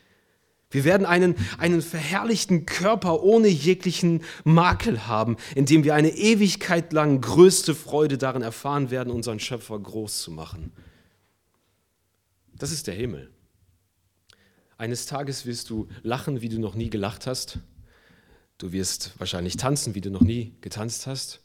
Wir 0.70 0.84
werden 0.84 1.04
einen, 1.04 1.34
einen 1.58 1.82
verherrlichten 1.82 2.64
Körper 2.64 3.24
ohne 3.24 3.48
jeglichen 3.48 4.22
Makel 4.44 5.08
haben, 5.08 5.36
in 5.56 5.66
dem 5.66 5.82
wir 5.82 5.96
eine 5.96 6.10
Ewigkeit 6.10 6.92
lang 6.92 7.20
größte 7.20 7.74
Freude 7.74 8.18
darin 8.18 8.42
erfahren 8.42 8.92
werden, 8.92 9.12
unseren 9.12 9.40
Schöpfer 9.40 9.80
groß 9.80 10.22
zu 10.22 10.30
machen. 10.30 10.70
Das 12.54 12.70
ist 12.70 12.86
der 12.86 12.94
Himmel. 12.94 13.28
Eines 14.78 15.06
Tages 15.06 15.46
wirst 15.46 15.70
du 15.70 15.88
lachen, 16.02 16.40
wie 16.40 16.48
du 16.48 16.58
noch 16.58 16.74
nie 16.74 16.90
gelacht 16.90 17.26
hast. 17.26 17.58
Du 18.58 18.72
wirst 18.72 19.12
wahrscheinlich 19.18 19.56
tanzen, 19.56 19.94
wie 19.94 20.00
du 20.00 20.10
noch 20.10 20.20
nie 20.20 20.54
getanzt 20.60 21.06
hast. 21.06 21.40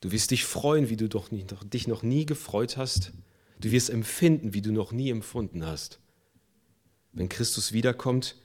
Du 0.00 0.12
wirst 0.12 0.30
dich 0.30 0.44
freuen, 0.44 0.88
wie 0.88 0.96
du 0.96 1.08
doch 1.08 1.30
nie, 1.30 1.44
dich 1.72 1.88
noch 1.88 2.02
nie 2.02 2.26
gefreut 2.26 2.76
hast. 2.76 3.12
Du 3.60 3.70
wirst 3.70 3.90
empfinden, 3.90 4.54
wie 4.54 4.62
du 4.62 4.72
noch 4.72 4.92
nie 4.92 5.10
empfunden 5.10 5.64
hast. 5.64 6.00
Wenn 7.12 7.28
Christus 7.28 7.72
wiederkommt 7.72 8.36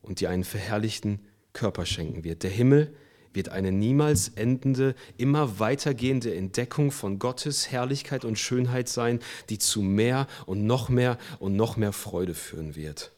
und 0.00 0.20
dir 0.20 0.30
einen 0.30 0.44
verherrlichten 0.44 1.20
Körper 1.52 1.86
schenken 1.86 2.24
wird. 2.24 2.44
Der 2.44 2.50
Himmel 2.50 2.94
wird 3.32 3.48
eine 3.48 3.72
niemals 3.72 4.28
endende, 4.28 4.94
immer 5.16 5.58
weitergehende 5.58 6.34
Entdeckung 6.34 6.90
von 6.90 7.18
Gottes 7.18 7.70
Herrlichkeit 7.70 8.24
und 8.24 8.38
Schönheit 8.38 8.88
sein, 8.88 9.20
die 9.48 9.58
zu 9.58 9.82
mehr 9.82 10.26
und 10.46 10.66
noch 10.66 10.88
mehr 10.88 11.18
und 11.38 11.56
noch 11.56 11.76
mehr 11.76 11.92
Freude 11.92 12.34
führen 12.34 12.76
wird. 12.76 13.12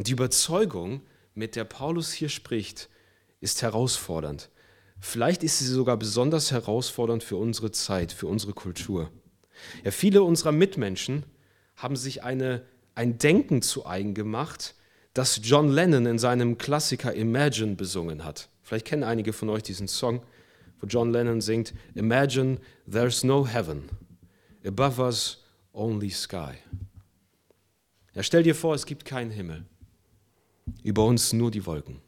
Und 0.00 0.06
die 0.06 0.12
Überzeugung, 0.12 1.02
mit 1.34 1.56
der 1.56 1.64
Paulus 1.64 2.10
hier 2.10 2.30
spricht, 2.30 2.88
ist 3.42 3.60
herausfordernd. 3.60 4.48
Vielleicht 4.98 5.44
ist 5.44 5.58
sie 5.58 5.66
sogar 5.66 5.98
besonders 5.98 6.52
herausfordernd 6.52 7.22
für 7.22 7.36
unsere 7.36 7.70
Zeit, 7.70 8.10
für 8.10 8.26
unsere 8.26 8.54
Kultur. 8.54 9.10
Ja, 9.84 9.90
viele 9.90 10.22
unserer 10.22 10.52
Mitmenschen 10.52 11.26
haben 11.76 11.96
sich 11.96 12.22
eine, 12.22 12.64
ein 12.94 13.18
Denken 13.18 13.60
zu 13.60 13.84
eigen 13.84 14.14
gemacht, 14.14 14.74
das 15.12 15.38
John 15.44 15.68
Lennon 15.68 16.06
in 16.06 16.18
seinem 16.18 16.56
Klassiker 16.56 17.12
Imagine 17.12 17.76
besungen 17.76 18.24
hat. 18.24 18.48
Vielleicht 18.62 18.86
kennen 18.86 19.04
einige 19.04 19.34
von 19.34 19.50
euch 19.50 19.64
diesen 19.64 19.86
Song, 19.86 20.22
wo 20.80 20.86
John 20.86 21.12
Lennon 21.12 21.42
singt, 21.42 21.74
Imagine 21.94 22.56
there's 22.90 23.22
no 23.22 23.46
heaven, 23.46 23.90
above 24.66 24.98
us 25.02 25.44
only 25.74 26.08
sky. 26.08 26.54
Ja, 28.14 28.22
stell 28.22 28.42
dir 28.42 28.54
vor, 28.54 28.74
es 28.74 28.86
gibt 28.86 29.04
keinen 29.04 29.30
Himmel 29.30 29.66
über 30.82 31.04
uns 31.04 31.32
nur 31.32 31.50
die 31.50 31.66
Wolken. 31.66 32.00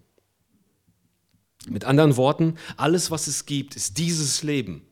Mit 1.69 1.85
anderen 1.85 2.17
Worten, 2.17 2.57
alles, 2.77 3.11
was 3.11 3.27
es 3.27 3.47
gibt, 3.47 3.77
ist 3.77 3.99
dieses 3.99 4.43
Leben. 4.43 4.83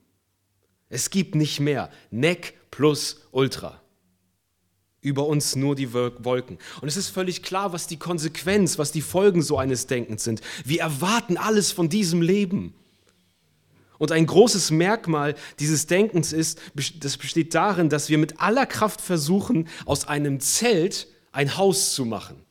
Es 0.89 1.11
gibt 1.11 1.35
nicht 1.35 1.61
mehr. 1.61 1.91
Neck 2.11 2.55
plus 2.71 3.23
Ultra. 3.33 3.81
Über 5.01 5.27
uns 5.27 5.57
nur 5.57 5.75
die 5.75 5.93
Wolken. 5.93 6.59
Und 6.81 6.89
es 6.89 6.97
ist 6.97 7.09
völlig 7.09 7.43
klar, 7.43 7.73
was 7.73 7.87
die 7.87 7.97
Konsequenz, 7.97 8.79
was 8.79 8.93
die 8.93 9.01
Folgen 9.01 9.43
so 9.43 9.57
eines 9.57 9.87
Denkens 9.87 10.25
sind. 10.25 10.43
Wir 10.65 10.81
erwarten 10.81 11.39
alles 11.39 11.73
von 11.73 11.89
diesem 11.89 12.23
Leben. 12.23 12.75
Und 13.99 14.13
ein 14.13 14.27
großes 14.27 14.71
Merkmal 14.71 15.35
dieses 15.59 15.87
Denkens 15.87 16.33
ist, 16.33 16.61
das 17.01 17.17
besteht 17.17 17.55
darin, 17.55 17.89
dass 17.89 18.09
wir 18.09 18.19
mit 18.19 18.41
aller 18.41 18.67
Kraft 18.67 19.01
versuchen, 19.01 19.69
aus 19.87 20.07
einem 20.07 20.41
Zelt 20.41 21.07
ein 21.33 21.57
Haus 21.57 21.95
zu 21.95 22.05
machen. 22.05 22.43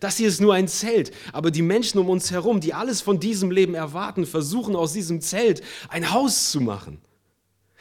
Das 0.00 0.16
hier 0.16 0.28
ist 0.28 0.40
nur 0.40 0.54
ein 0.54 0.68
Zelt, 0.68 1.12
aber 1.32 1.50
die 1.50 1.62
Menschen 1.62 1.98
um 1.98 2.08
uns 2.08 2.30
herum, 2.30 2.60
die 2.60 2.74
alles 2.74 3.00
von 3.00 3.20
diesem 3.20 3.50
Leben 3.50 3.74
erwarten, 3.74 4.26
versuchen 4.26 4.76
aus 4.76 4.92
diesem 4.92 5.20
Zelt 5.20 5.62
ein 5.88 6.12
Haus 6.12 6.50
zu 6.50 6.60
machen. 6.60 7.00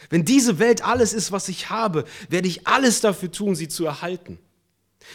Wenn 0.10 0.26
diese 0.26 0.60
Welt 0.60 0.84
alles 0.86 1.14
ist, 1.14 1.32
was 1.32 1.50
ich 1.50 1.70
habe, 1.70 2.06
werde 2.30 2.48
ich 2.48 2.68
alles 2.68 3.02
dafür 3.02 3.32
tun, 3.32 3.56
sie 3.56 3.68
zu 3.68 3.86
erhalten. 3.86 4.40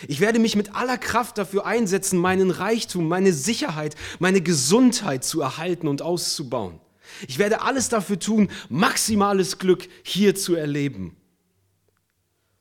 Ich 0.07 0.21
werde 0.21 0.39
mich 0.39 0.57
mit 0.57 0.75
aller 0.75 0.99
Kraft 0.99 1.39
dafür 1.39 1.65
einsetzen, 1.67 2.19
meinen 2.19 2.51
Reichtum, 2.51 3.09
meine 3.09 3.33
Sicherheit, 3.33 3.97
meine 4.19 4.41
Gesundheit 4.41 5.25
zu 5.25 5.41
erhalten 5.41 5.89
und 5.89 6.03
auszubauen. 6.03 6.81
Ich 7.27 7.39
werde 7.39 7.63
alles 7.63 7.89
dafür 7.89 8.19
tun, 8.19 8.51
maximales 8.69 9.59
Glück 9.59 9.89
hier 10.03 10.35
zu 10.35 10.55
erleben. 10.55 11.17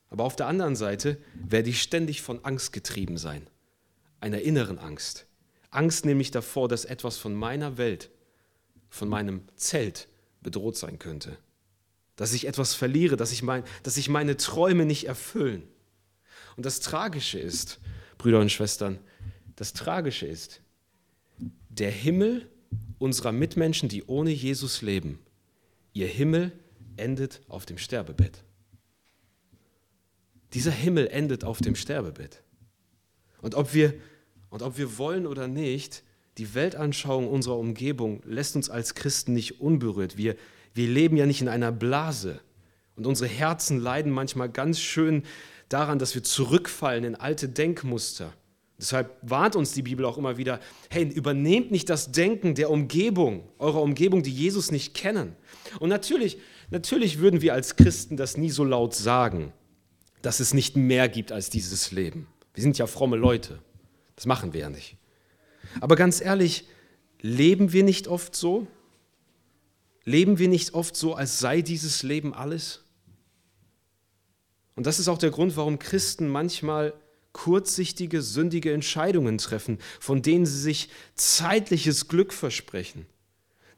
Aber 0.09 0.23
auf 0.23 0.37
der 0.37 0.47
anderen 0.47 0.77
Seite 0.77 1.17
werde 1.33 1.69
ich 1.69 1.81
ständig 1.81 2.21
von 2.21 2.45
Angst 2.45 2.71
getrieben 2.71 3.17
sein 3.17 3.47
einer 4.19 4.41
inneren 4.41 4.79
Angst. 4.79 5.27
Angst 5.69 6.05
nämlich 6.05 6.31
davor, 6.31 6.67
dass 6.67 6.85
etwas 6.85 7.17
von 7.17 7.35
meiner 7.35 7.77
Welt, 7.77 8.09
von 8.89 9.09
meinem 9.09 9.41
Zelt 9.55 10.07
bedroht 10.41 10.77
sein 10.77 10.99
könnte. 10.99 11.37
Dass 12.15 12.33
ich 12.33 12.47
etwas 12.47 12.73
verliere, 12.73 13.17
dass 13.17 13.31
ich, 13.31 13.43
mein, 13.43 13.63
dass 13.83 13.95
sich 13.95 14.09
meine 14.09 14.37
Träume 14.37 14.85
nicht 14.85 15.05
erfüllen. 15.05 15.63
Und 16.55 16.65
das 16.65 16.79
Tragische 16.79 17.39
ist, 17.39 17.79
Brüder 18.17 18.39
und 18.39 18.51
Schwestern, 18.51 18.99
das 19.55 19.73
Tragische 19.73 20.25
ist, 20.25 20.61
der 21.69 21.91
Himmel 21.91 22.49
unserer 22.97 23.31
Mitmenschen, 23.31 23.89
die 23.89 24.03
ohne 24.05 24.31
Jesus 24.31 24.81
leben, 24.81 25.19
ihr 25.93 26.07
Himmel 26.07 26.51
endet 26.95 27.41
auf 27.47 27.65
dem 27.65 27.77
Sterbebett. 27.77 28.43
Dieser 30.53 30.71
Himmel 30.71 31.07
endet 31.07 31.43
auf 31.43 31.59
dem 31.59 31.75
Sterbebett. 31.75 32.41
Und 33.41 33.55
ob 33.55 33.73
wir, 33.73 33.93
und 34.49 34.61
ob 34.61 34.77
wir 34.77 34.97
wollen 34.97 35.27
oder 35.27 35.47
nicht, 35.47 36.03
die 36.37 36.53
Weltanschauung 36.53 37.27
unserer 37.27 37.57
Umgebung 37.57 38.21
lässt 38.25 38.55
uns 38.55 38.69
als 38.69 38.95
Christen 38.95 39.33
nicht 39.33 39.59
unberührt. 39.59 40.17
Wir, 40.17 40.35
wir 40.73 40.87
leben 40.87 41.17
ja 41.17 41.25
nicht 41.25 41.41
in 41.41 41.47
einer 41.47 41.71
Blase. 41.71 42.39
Und 42.95 43.07
unsere 43.07 43.29
Herzen 43.29 43.79
leiden 43.79 44.11
manchmal 44.11 44.49
ganz 44.49 44.79
schön 44.79 45.23
daran, 45.69 45.99
dass 45.99 46.15
wir 46.15 46.23
zurückfallen 46.23 47.03
in 47.03 47.15
alte 47.15 47.49
Denkmuster. 47.49 48.33
Deshalb 48.79 49.17
warnt 49.23 49.55
uns 49.55 49.71
die 49.71 49.81
Bibel 49.81 50.05
auch 50.05 50.19
immer 50.19 50.37
wieder, 50.37 50.59
hey, 50.91 51.03
übernehmt 51.03 51.71
nicht 51.71 51.89
das 51.89 52.11
Denken 52.11 52.53
der 52.53 52.69
Umgebung, 52.69 53.49
eurer 53.57 53.81
Umgebung, 53.81 54.21
die 54.21 54.31
Jesus 54.31 54.71
nicht 54.71 54.93
kennen. 54.93 55.35
Und 55.79 55.89
natürlich, 55.89 56.37
natürlich 56.69 57.17
würden 57.17 57.41
wir 57.41 57.53
als 57.53 57.75
Christen 57.75 58.17
das 58.17 58.37
nie 58.37 58.51
so 58.51 58.63
laut 58.63 58.93
sagen, 58.93 59.51
dass 60.21 60.39
es 60.39 60.53
nicht 60.53 60.75
mehr 60.75 61.09
gibt 61.09 61.31
als 61.31 61.49
dieses 61.49 61.91
Leben. 61.91 62.27
Wir 62.57 62.63
sind 62.63 62.79
ja 62.79 62.87
fromme 62.87 63.17
Leute. 63.17 63.59
Das 64.15 64.25
machen 64.25 64.51
wir 64.51 64.61
ja 64.61 64.69
nicht. 64.71 64.97
Aber 65.79 65.95
ganz 65.95 66.21
ehrlich, 66.21 66.67
leben 67.21 67.71
wir 67.71 67.83
nicht 67.83 68.07
oft 68.07 68.35
so? 68.35 68.65
Leben 70.05 70.39
wir 70.39 70.47
nicht 70.47 70.73
oft 70.73 70.95
so, 70.95 71.13
als 71.13 71.37
sei 71.37 71.61
dieses 71.61 72.01
Leben 72.01 72.33
alles? 72.33 72.83
Und 74.73 74.87
das 74.87 74.97
ist 74.97 75.07
auch 75.07 75.19
der 75.19 75.29
Grund, 75.29 75.55
warum 75.55 75.77
Christen 75.77 76.29
manchmal 76.29 76.95
kurzsichtige, 77.31 78.23
sündige 78.23 78.73
Entscheidungen 78.73 79.37
treffen, 79.37 79.77
von 79.99 80.23
denen 80.23 80.47
sie 80.47 80.59
sich 80.59 80.89
zeitliches 81.13 82.07
Glück 82.07 82.33
versprechen. 82.33 83.05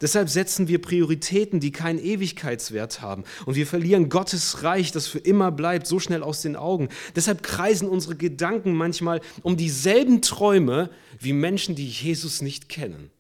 Deshalb 0.01 0.29
setzen 0.29 0.67
wir 0.67 0.81
Prioritäten, 0.81 1.59
die 1.59 1.71
keinen 1.71 1.99
Ewigkeitswert 1.99 3.01
haben. 3.01 3.25
Und 3.45 3.55
wir 3.55 3.67
verlieren 3.67 4.09
Gottes 4.09 4.63
Reich, 4.63 4.91
das 4.91 5.07
für 5.07 5.19
immer 5.19 5.51
bleibt, 5.51 5.87
so 5.87 5.99
schnell 5.99 6.23
aus 6.23 6.41
den 6.41 6.55
Augen. 6.55 6.89
Deshalb 7.15 7.43
kreisen 7.43 7.89
unsere 7.89 8.15
Gedanken 8.15 8.73
manchmal 8.73 9.19
um 9.43 9.57
dieselben 9.57 10.21
Träume 10.21 10.89
wie 11.19 11.33
Menschen, 11.33 11.75
die 11.75 11.87
Jesus 11.87 12.41
nicht 12.41 12.69
kennen. 12.69 13.11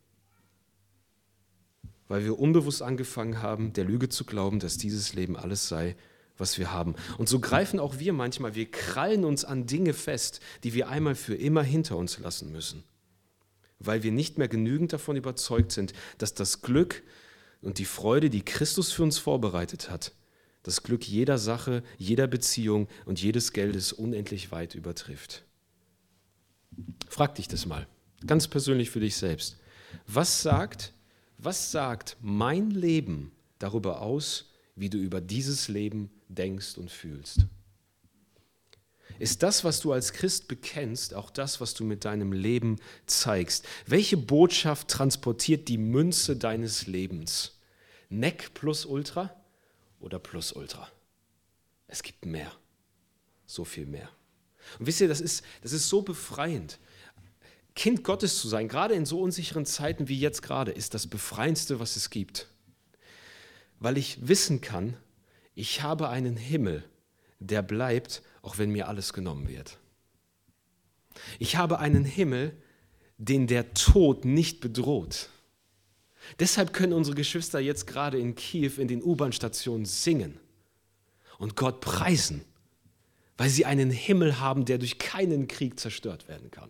Weil 2.07 2.23
wir 2.23 2.39
unbewusst 2.39 2.81
angefangen 2.81 3.41
haben, 3.41 3.73
der 3.73 3.83
Lüge 3.83 4.09
zu 4.09 4.23
glauben, 4.23 4.59
dass 4.59 4.77
dieses 4.77 5.13
Leben 5.13 5.35
alles 5.35 5.67
sei, 5.67 5.95
was 6.39 6.57
wir 6.57 6.71
haben. 6.71 6.95
Und 7.17 7.29
so 7.29 7.39
greifen 7.39 7.79
auch 7.79 7.99
wir 7.99 8.13
manchmal, 8.13 8.55
wir 8.55 8.71
krallen 8.71 9.25
uns 9.25 9.45
an 9.45 9.67
Dinge 9.67 9.93
fest, 9.93 10.39
die 10.63 10.73
wir 10.73 10.87
einmal 10.87 11.15
für 11.15 11.35
immer 11.35 11.61
hinter 11.61 11.97
uns 11.97 12.17
lassen 12.19 12.51
müssen, 12.51 12.83
weil 13.79 14.03
wir 14.03 14.11
nicht 14.11 14.37
mehr 14.37 14.47
genügend 14.47 14.93
davon 14.93 15.15
überzeugt 15.15 15.71
sind, 15.71 15.93
dass 16.17 16.33
das 16.33 16.61
Glück 16.61 17.03
und 17.61 17.79
die 17.79 17.85
Freude, 17.85 18.29
die 18.29 18.43
Christus 18.43 18.91
für 18.91 19.03
uns 19.03 19.17
vorbereitet 19.17 19.89
hat, 19.89 20.13
das 20.63 20.83
Glück 20.83 21.07
jeder 21.07 21.37
Sache, 21.37 21.83
jeder 21.97 22.27
Beziehung 22.27 22.87
und 23.05 23.21
jedes 23.21 23.53
Geldes 23.53 23.93
unendlich 23.93 24.51
weit 24.51 24.75
übertrifft. 24.75 25.43
Frag 27.07 27.35
dich 27.35 27.47
das 27.47 27.65
mal, 27.65 27.87
ganz 28.25 28.47
persönlich 28.47 28.89
für 28.89 28.99
dich 28.99 29.15
selbst. 29.15 29.57
Was 30.05 30.41
sagt, 30.41 30.93
was 31.37 31.71
sagt 31.71 32.17
mein 32.21 32.69
Leben 32.71 33.31
darüber 33.59 34.01
aus, 34.01 34.51
wie 34.75 34.89
du 34.89 34.97
über 34.97 35.21
dieses 35.21 35.67
Leben 35.67 36.09
denkst 36.27 36.77
und 36.77 36.89
fühlst. 36.89 37.45
Ist 39.19 39.43
das, 39.43 39.65
was 39.65 39.81
du 39.81 39.91
als 39.91 40.13
Christ 40.13 40.47
bekennst, 40.47 41.13
auch 41.13 41.29
das, 41.29 41.59
was 41.59 41.73
du 41.73 41.83
mit 41.83 42.05
deinem 42.05 42.31
Leben 42.31 42.77
zeigst? 43.05 43.67
Welche 43.85 44.15
Botschaft 44.15 44.87
transportiert 44.87 45.67
die 45.67 45.77
Münze 45.77 46.37
deines 46.37 46.87
Lebens? 46.87 47.59
Neck 48.07 48.53
plus 48.53 48.85
Ultra 48.85 49.35
oder 49.99 50.19
plus 50.19 50.53
Ultra? 50.53 50.87
Es 51.87 52.01
gibt 52.01 52.25
mehr, 52.25 52.51
so 53.45 53.65
viel 53.65 53.85
mehr. 53.85 54.09
Und 54.79 54.85
wisst 54.85 55.01
ihr, 55.01 55.09
das 55.09 55.19
ist, 55.19 55.43
das 55.61 55.73
ist 55.73 55.89
so 55.89 56.01
befreiend. 56.01 56.79
Kind 57.75 58.03
Gottes 58.03 58.39
zu 58.39 58.47
sein, 58.47 58.67
gerade 58.67 58.93
in 58.93 59.05
so 59.05 59.21
unsicheren 59.21 59.65
Zeiten 59.65 60.07
wie 60.07 60.19
jetzt 60.19 60.41
gerade, 60.41 60.71
ist 60.71 60.93
das 60.93 61.07
Befreiendste, 61.07 61.79
was 61.79 61.95
es 61.95 62.09
gibt. 62.09 62.47
Weil 63.79 63.97
ich 63.97 64.27
wissen 64.27 64.61
kann, 64.61 64.97
ich 65.55 65.81
habe 65.81 66.09
einen 66.09 66.37
Himmel, 66.37 66.83
der 67.39 67.61
bleibt, 67.61 68.21
auch 68.41 68.57
wenn 68.57 68.71
mir 68.71 68.87
alles 68.87 69.13
genommen 69.13 69.47
wird. 69.47 69.77
Ich 71.39 71.55
habe 71.55 71.79
einen 71.79 72.05
Himmel, 72.05 72.55
den 73.17 73.47
der 73.47 73.73
Tod 73.73 74.25
nicht 74.25 74.61
bedroht. 74.61 75.29
Deshalb 76.39 76.73
können 76.73 76.93
unsere 76.93 77.15
Geschwister 77.15 77.59
jetzt 77.59 77.87
gerade 77.87 78.19
in 78.19 78.35
Kiew 78.35 78.73
in 78.77 78.87
den 78.87 79.03
U-Bahn-Stationen 79.03 79.85
singen 79.85 80.39
und 81.37 81.55
Gott 81.55 81.81
preisen, 81.81 82.43
weil 83.37 83.49
sie 83.49 83.65
einen 83.65 83.89
Himmel 83.89 84.39
haben, 84.39 84.65
der 84.65 84.77
durch 84.77 84.99
keinen 84.99 85.47
Krieg 85.47 85.79
zerstört 85.79 86.27
werden 86.27 86.51
kann. 86.51 86.69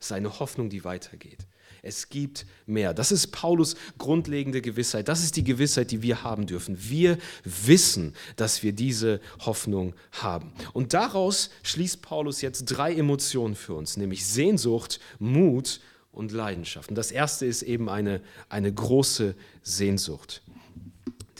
Es 0.00 0.06
ist 0.06 0.12
eine 0.12 0.38
Hoffnung, 0.38 0.70
die 0.70 0.84
weitergeht. 0.84 1.46
Es 1.82 2.08
gibt 2.08 2.46
mehr. 2.66 2.94
Das 2.94 3.12
ist 3.12 3.28
Paulus 3.28 3.76
grundlegende 3.98 4.60
Gewissheit. 4.60 5.08
Das 5.08 5.22
ist 5.22 5.36
die 5.36 5.44
Gewissheit, 5.44 5.90
die 5.90 6.02
wir 6.02 6.22
haben 6.22 6.46
dürfen. 6.46 6.76
Wir 6.78 7.18
wissen, 7.44 8.14
dass 8.36 8.62
wir 8.62 8.72
diese 8.72 9.20
Hoffnung 9.40 9.94
haben. 10.12 10.52
Und 10.72 10.94
daraus 10.94 11.50
schließt 11.62 12.02
Paulus 12.02 12.40
jetzt 12.40 12.64
drei 12.66 12.94
Emotionen 12.94 13.54
für 13.54 13.74
uns, 13.74 13.96
nämlich 13.96 14.26
Sehnsucht, 14.26 15.00
Mut 15.18 15.80
und 16.12 16.32
Leidenschaft. 16.32 16.90
Und 16.90 16.96
das 16.96 17.10
erste 17.10 17.46
ist 17.46 17.62
eben 17.62 17.88
eine, 17.88 18.20
eine 18.48 18.72
große 18.72 19.34
Sehnsucht. 19.62 20.42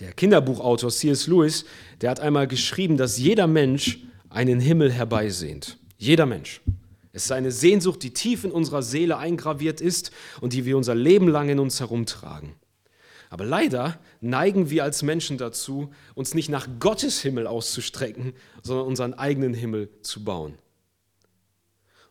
Der 0.00 0.12
Kinderbuchautor 0.12 0.90
C.S. 0.90 1.26
Lewis, 1.26 1.64
der 2.00 2.10
hat 2.10 2.20
einmal 2.20 2.46
geschrieben, 2.46 2.96
dass 2.96 3.18
jeder 3.18 3.48
Mensch 3.48 3.98
einen 4.30 4.60
Himmel 4.60 4.92
herbeisehnt. 4.92 5.78
Jeder 5.96 6.26
Mensch. 6.26 6.60
Es 7.18 7.24
ist 7.24 7.32
eine 7.32 7.50
Sehnsucht, 7.50 8.04
die 8.04 8.12
tief 8.12 8.44
in 8.44 8.52
unserer 8.52 8.80
Seele 8.80 9.18
eingraviert 9.18 9.80
ist 9.80 10.12
und 10.40 10.52
die 10.52 10.64
wir 10.64 10.76
unser 10.76 10.94
Leben 10.94 11.26
lang 11.26 11.48
in 11.48 11.58
uns 11.58 11.80
herumtragen. 11.80 12.54
Aber 13.28 13.44
leider 13.44 13.98
neigen 14.20 14.70
wir 14.70 14.84
als 14.84 15.02
Menschen 15.02 15.36
dazu, 15.36 15.90
uns 16.14 16.34
nicht 16.34 16.48
nach 16.48 16.68
Gottes 16.78 17.20
Himmel 17.20 17.48
auszustrecken, 17.48 18.34
sondern 18.62 18.86
unseren 18.86 19.14
eigenen 19.14 19.52
Himmel 19.52 19.90
zu 20.00 20.22
bauen. 20.22 20.54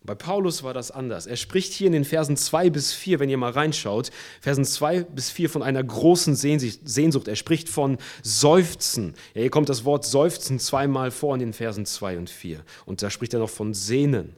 Und 0.02 0.08
bei 0.08 0.15
Paulus 0.15 0.62
war 0.63 0.74
das 0.74 0.91
anders. 0.91 1.26
Er 1.26 1.38
spricht 1.38 1.72
hier 1.72 1.88
in 1.88 1.93
den 1.93 2.04
Versen 2.04 2.36
2 2.36 2.70
bis 2.70 2.91
4, 2.91 3.22
wenn 3.22 3.30
ihr 3.30 3.38
mal 3.38 3.52
reinschaut, 3.52 4.12
Versen 4.41 4.65
2 4.65 5.04
bis 5.04 5.30
4 5.30 5.50
von 5.50 5.63
einer 5.63 5.86
großen 5.86 6.36
Sehnsucht. 6.36 7.30
Er 7.30 7.38
spricht 7.38 7.70
von 7.70 7.98
Seufzen. 8.24 9.13
Ja, 9.36 9.43
hier 9.43 9.52
kommt 9.52 9.70
das 9.70 9.86
Wort 9.86 10.04
Seufzen 10.04 10.60
zweimal 10.60 11.12
vor 11.12 11.34
in 11.34 11.39
den 11.39 11.54
Versen 11.54 11.86
2 11.86 12.17
und 12.17 12.30
4. 12.30 12.60
Und 12.86 13.02
da 13.02 13.10
spricht 13.10 13.34
er 13.34 13.39
noch 13.39 13.50
von 13.50 13.74
Sehnen. 13.74 14.36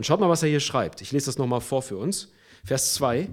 Und 0.00 0.06
schaut 0.06 0.18
mal, 0.18 0.30
was 0.30 0.42
er 0.42 0.48
hier 0.48 0.60
schreibt. 0.60 1.02
Ich 1.02 1.12
lese 1.12 1.26
das 1.26 1.36
nochmal 1.36 1.60
vor 1.60 1.82
für 1.82 1.98
uns. 1.98 2.28
Vers 2.64 2.94
2. 2.94 3.28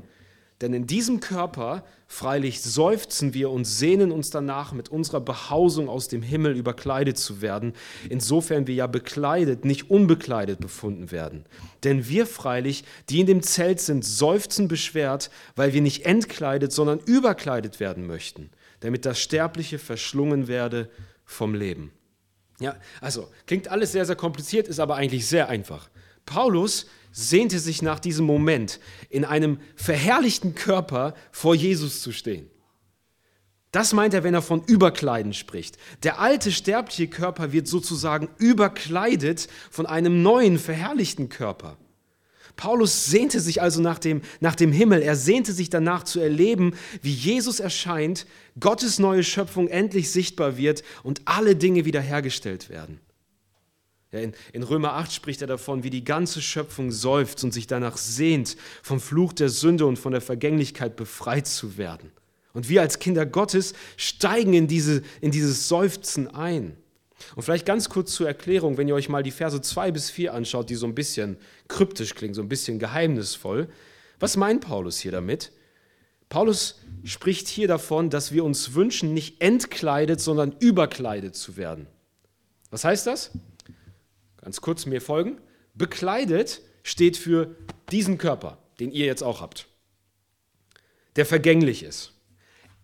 Denn 0.60 0.74
in 0.74 0.86
diesem 0.86 1.22
Körper 1.22 1.86
freilich 2.08 2.62
seufzen 2.62 3.34
wir 3.34 3.52
und 3.52 3.64
sehnen 3.64 4.12
uns 4.12 4.32
danach, 4.32 4.74
mit 4.74 4.90
unserer 4.90 5.22
Behausung 5.22 5.88
aus 5.88 6.10
dem 6.10 6.22
Himmel 6.22 6.58
überkleidet 6.58 7.18
zu 7.18 7.42
werden, 7.42 7.72
insofern 8.10 8.68
wir 8.68 8.76
ja 8.76 8.88
bekleidet, 8.88 9.64
nicht 9.64 9.90
unbekleidet 9.90 10.60
befunden 10.60 11.10
werden. 11.10 11.46
Denn 11.86 12.10
wir 12.10 12.26
freilich, 12.28 12.84
die 13.08 13.22
in 13.22 13.28
dem 13.28 13.44
Zelt 13.44 13.80
sind, 13.80 14.04
seufzen 14.04 14.68
beschwert, 14.68 15.30
weil 15.56 15.72
wir 15.72 15.82
nicht 15.82 16.06
entkleidet, 16.06 16.74
sondern 16.74 17.00
überkleidet 17.00 17.80
werden 17.80 18.06
möchten, 18.06 18.50
damit 18.82 19.06
das 19.06 19.22
Sterbliche 19.22 19.80
verschlungen 19.80 20.50
werde 20.50 20.90
vom 21.24 21.56
Leben. 21.56 21.94
Ja, 22.60 22.76
also 23.00 23.30
klingt 23.46 23.70
alles 23.70 23.94
sehr, 23.94 24.06
sehr 24.06 24.18
kompliziert, 24.18 24.68
ist 24.68 24.82
aber 24.82 24.96
eigentlich 24.96 25.28
sehr 25.28 25.48
einfach. 25.48 25.90
Paulus 26.28 26.86
sehnte 27.12 27.58
sich 27.58 27.82
nach 27.82 28.00
diesem 28.00 28.28
Moment, 28.28 28.80
in 29.10 29.26
einem 29.26 29.60
verherrlichten 29.76 30.54
Körper 30.54 31.16
vor 31.32 31.56
Jesus 31.56 32.04
zu 32.04 32.12
stehen. 32.12 32.48
Das 33.72 33.94
meint 33.94 34.14
er, 34.14 34.24
wenn 34.24 34.36
er 34.36 34.44
von 34.44 34.64
Überkleiden 34.64 35.34
spricht. 35.34 35.78
Der 36.04 36.20
alte 36.20 36.52
sterbliche 36.52 37.08
Körper 37.08 37.52
wird 37.52 37.68
sozusagen 37.68 38.30
überkleidet 38.38 39.48
von 39.72 39.88
einem 39.88 40.22
neuen, 40.22 40.60
verherrlichten 40.60 41.30
Körper. 41.30 41.78
Paulus 42.56 43.06
sehnte 43.06 43.40
sich 43.40 43.62
also 43.62 43.82
nach 43.82 44.00
dem, 44.00 44.22
nach 44.40 44.56
dem 44.56 44.72
Himmel. 44.72 45.02
Er 45.02 45.16
sehnte 45.16 45.54
sich 45.54 45.70
danach 45.70 46.04
zu 46.04 46.20
erleben, 46.20 46.76
wie 47.02 47.14
Jesus 47.14 47.60
erscheint, 47.60 48.26
Gottes 48.60 49.00
neue 49.00 49.24
Schöpfung 49.24 49.68
endlich 49.68 50.12
sichtbar 50.12 50.58
wird 50.58 50.84
und 51.04 51.22
alle 51.26 51.56
Dinge 51.56 51.86
wiederhergestellt 51.86 52.70
werden. 52.70 53.00
Ja, 54.12 54.20
in, 54.20 54.34
in, 54.54 54.64
Römer 54.64 54.94
8 54.94 55.12
spricht 55.12 55.42
er 55.42 55.48
davon, 55.48 55.84
wie 55.84 55.90
die 55.90 56.04
ganze 56.04 56.42
Schöpfung 56.42 56.92
seufzt 56.92 57.44
und 57.44 57.54
sich 57.54 57.68
danach 57.68 57.98
sehnt, 57.98 58.56
vom 58.82 59.02
Fluch 59.02 59.34
der 59.34 59.50
Sünde 59.50 59.86
und 59.86 60.00
von 60.00 60.14
der 60.14 60.22
Vergänglichkeit 60.22 60.96
befreit 60.96 61.48
zu 61.48 61.78
werden. 61.78 62.12
Und 62.54 62.70
wir 62.70 62.82
als 62.82 63.00
Kinder 63.00 63.26
Gottes 63.26 63.74
steigen 63.98 64.54
in, 64.54 64.68
diese, 64.68 65.04
in 65.20 65.32
dieses 65.32 65.68
Seufzen 65.68 66.28
ein. 66.28 66.78
Und 67.36 67.44
vielleicht 67.44 67.66
ganz 67.66 67.90
kurz 67.90 68.14
zur 68.14 68.28
Erklärung, 68.28 68.78
wenn 68.78 68.88
ihr 68.88 68.96
euch 68.96 69.10
mal 69.10 69.24
die 69.24 69.32
Verse 69.32 69.60
2 69.60 69.92
bis 69.92 70.10
4 70.10 70.34
anschaut, 70.34 70.70
die 70.70 70.76
so 70.76 70.86
ein 70.86 70.96
bisschen 70.96 71.38
kryptisch 71.68 72.16
klingen, 72.16 72.34
so 72.34 72.42
ein 72.42 72.50
bisschen 72.50 72.80
geheimnisvoll. 72.80 73.68
Was 74.20 74.38
meint 74.38 74.62
Paulus 74.62 75.00
hier 75.00 75.12
damit? 75.12 75.52
Paulus 76.30 76.80
spricht 77.04 77.48
hier 77.48 77.68
davon, 77.68 78.10
dass 78.10 78.32
wir 78.32 78.44
uns 78.44 78.74
wünschen, 78.74 79.14
nicht 79.14 79.42
entkleidet, 79.42 80.20
sondern 80.20 80.56
überkleidet 80.60 81.36
zu 81.36 81.58
werden. 81.58 81.88
Was 82.70 82.84
heißt 82.84 83.08
das? 83.08 83.32
Ganz 84.48 84.62
kurz 84.62 84.86
mir 84.86 85.02
folgen. 85.02 85.42
Bekleidet 85.74 86.62
steht 86.82 87.18
für 87.18 87.58
diesen 87.92 88.18
Körper, 88.18 88.60
den 88.80 88.94
ihr 88.94 89.06
jetzt 89.06 89.22
auch 89.22 89.42
habt, 89.42 89.68
der 91.18 91.26
vergänglich 91.26 91.84
ist. 91.84 92.14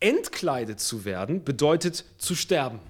Entkleidet 0.01 0.81
zu 0.81 1.05
werden 1.05 1.45
bedeutet 1.45 2.03
zu 2.17 2.35
sterben. 2.35 2.81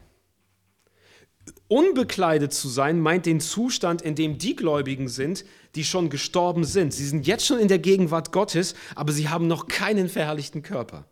Unbekleidet 1.67 2.51
zu 2.51 2.67
sein 2.67 2.99
meint 2.99 3.27
den 3.27 3.41
Zustand, 3.41 4.01
in 4.01 4.15
dem 4.15 4.39
die 4.39 4.55
Gläubigen 4.55 5.07
sind, 5.07 5.45
die 5.75 5.83
schon 5.83 6.09
gestorben 6.09 6.63
sind. 6.63 6.95
Sie 6.95 7.05
sind 7.05 7.27
jetzt 7.27 7.45
schon 7.45 7.59
in 7.59 7.67
der 7.67 7.77
Gegenwart 7.77 8.31
Gottes, 8.31 8.73
aber 8.95 9.11
sie 9.11 9.29
haben 9.29 9.45
noch 9.45 9.67
keinen 9.67 10.09
verherrlichten 10.09 10.63
Körper. 10.63 11.05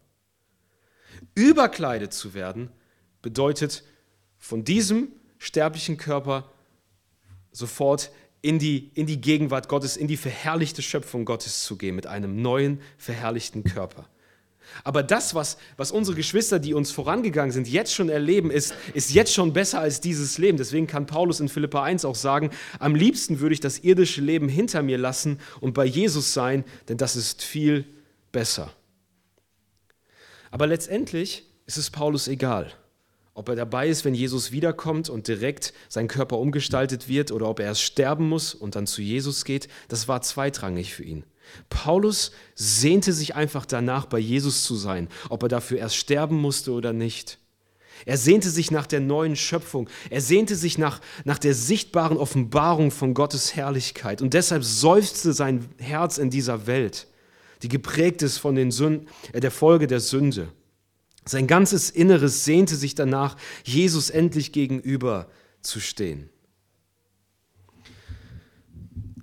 Überkleidet 1.36 2.12
zu 2.12 2.34
werden 2.34 2.72
bedeutet 3.22 3.84
von 4.40 4.64
diesem 4.64 5.10
sterblichen 5.38 5.98
Körper 5.98 6.52
sofort 7.52 8.12
in 8.42 8.60
die, 8.60 8.90
in 8.96 9.06
die 9.06 9.22
Gegenwart 9.22 9.70
Gottes, 9.70 9.98
in 9.98 10.08
die 10.08 10.18
verherrlichte 10.18 10.82
Schöpfung 10.82 11.26
Gottes 11.26 11.64
zu 11.64 11.78
gehen 11.78 11.96
mit 11.96 12.08
einem 12.08 12.42
neuen, 12.42 12.82
verherrlichten 12.98 13.64
Körper. 13.64 14.08
Aber 14.84 15.04
das, 15.04 15.36
was, 15.36 15.58
was 15.78 15.92
unsere 15.92 16.16
Geschwister, 16.16 16.60
die 16.60 16.74
uns 16.74 16.92
vorangegangen 16.92 17.52
sind, 17.52 17.68
jetzt 17.68 17.94
schon 17.94 18.10
erleben, 18.10 18.50
ist, 18.50 18.74
ist 18.94 19.14
jetzt 19.14 19.34
schon 19.34 19.54
besser 19.54 19.80
als 19.80 20.02
dieses 20.02 20.38
Leben. 20.38 20.58
Deswegen 20.58 20.88
kann 20.88 21.06
Paulus 21.06 21.40
in 21.40 21.50
Philippa 21.50 21.84
1 21.84 22.06
auch 22.06 22.16
sagen, 22.16 22.52
am 22.80 22.96
liebsten 22.96 23.40
würde 23.40 23.54
ich 23.54 23.60
das 23.60 23.80
irdische 23.80 24.22
Leben 24.22 24.48
hinter 24.48 24.82
mir 24.82 24.98
lassen 24.98 25.40
und 25.60 25.74
bei 25.74 25.86
Jesus 25.86 26.34
sein, 26.34 26.64
denn 26.88 26.98
das 26.98 27.16
ist 27.16 27.44
viel 27.44 27.86
besser. 28.32 28.72
Aber 30.52 30.68
letztendlich 30.68 31.46
ist 31.66 31.78
es 31.78 31.90
Paulus 31.90 32.28
egal, 32.28 32.72
ob 33.34 33.50
er 33.50 33.56
dabei 33.56 33.88
ist, 33.88 34.04
wenn 34.06 34.14
Jesus 34.14 34.52
wiederkommt 34.52 35.10
und 35.10 35.28
direkt 35.28 35.74
sein 35.90 36.08
Körper 36.08 36.38
umgestaltet 36.38 37.08
wird 37.08 37.32
oder 37.32 37.48
ob 37.48 37.60
er 37.60 37.68
erst 37.68 37.82
sterben 37.82 38.28
muss 38.28 38.54
und 38.54 38.76
dann 38.76 38.88
zu 38.88 39.02
Jesus 39.02 39.46
geht, 39.46 39.68
das 39.88 40.08
war 40.08 40.22
zweitrangig 40.22 40.94
für 40.94 41.04
ihn. 41.04 41.24
Paulus 41.70 42.32
sehnte 42.56 43.14
sich 43.14 43.36
einfach 43.36 43.66
danach, 43.66 44.06
bei 44.06 44.20
Jesus 44.20 44.64
zu 44.64 44.76
sein, 44.76 45.08
ob 45.30 45.44
er 45.44 45.50
dafür 45.50 45.80
erst 45.80 45.98
sterben 45.98 46.38
musste 46.38 46.72
oder 46.72 46.94
nicht. 46.94 47.40
Er 48.06 48.18
sehnte 48.18 48.50
sich 48.50 48.72
nach 48.72 48.88
der 48.88 49.00
neuen 49.00 49.36
Schöpfung. 49.36 49.88
Er 50.10 50.22
sehnte 50.22 50.56
sich 50.56 50.78
nach, 50.78 51.02
nach 51.24 51.38
der 51.38 51.54
sichtbaren 51.54 52.18
Offenbarung 52.18 52.90
von 52.90 53.14
Gottes 53.14 53.56
Herrlichkeit. 53.56 54.22
Und 54.22 54.34
deshalb 54.34 54.64
seufzte 54.64 55.34
sein 55.34 55.68
Herz 55.78 56.18
in 56.18 56.30
dieser 56.30 56.66
Welt, 56.68 57.08
die 57.62 57.70
geprägt 57.70 58.22
ist 58.24 58.40
von 58.40 58.56
den 58.56 58.72
Sünden, 58.72 59.08
äh, 59.34 59.40
der 59.40 59.52
Folge 59.52 59.88
der 59.88 60.00
Sünde. 60.00 60.50
Sein 61.26 61.48
ganzes 61.48 61.90
Inneres 61.90 62.46
sehnte 62.46 62.76
sich 62.76 62.96
danach, 62.96 63.38
Jesus 63.64 64.10
endlich 64.10 64.52
gegenüber 64.52 65.30
zu 65.62 65.80
stehen. 65.80 66.30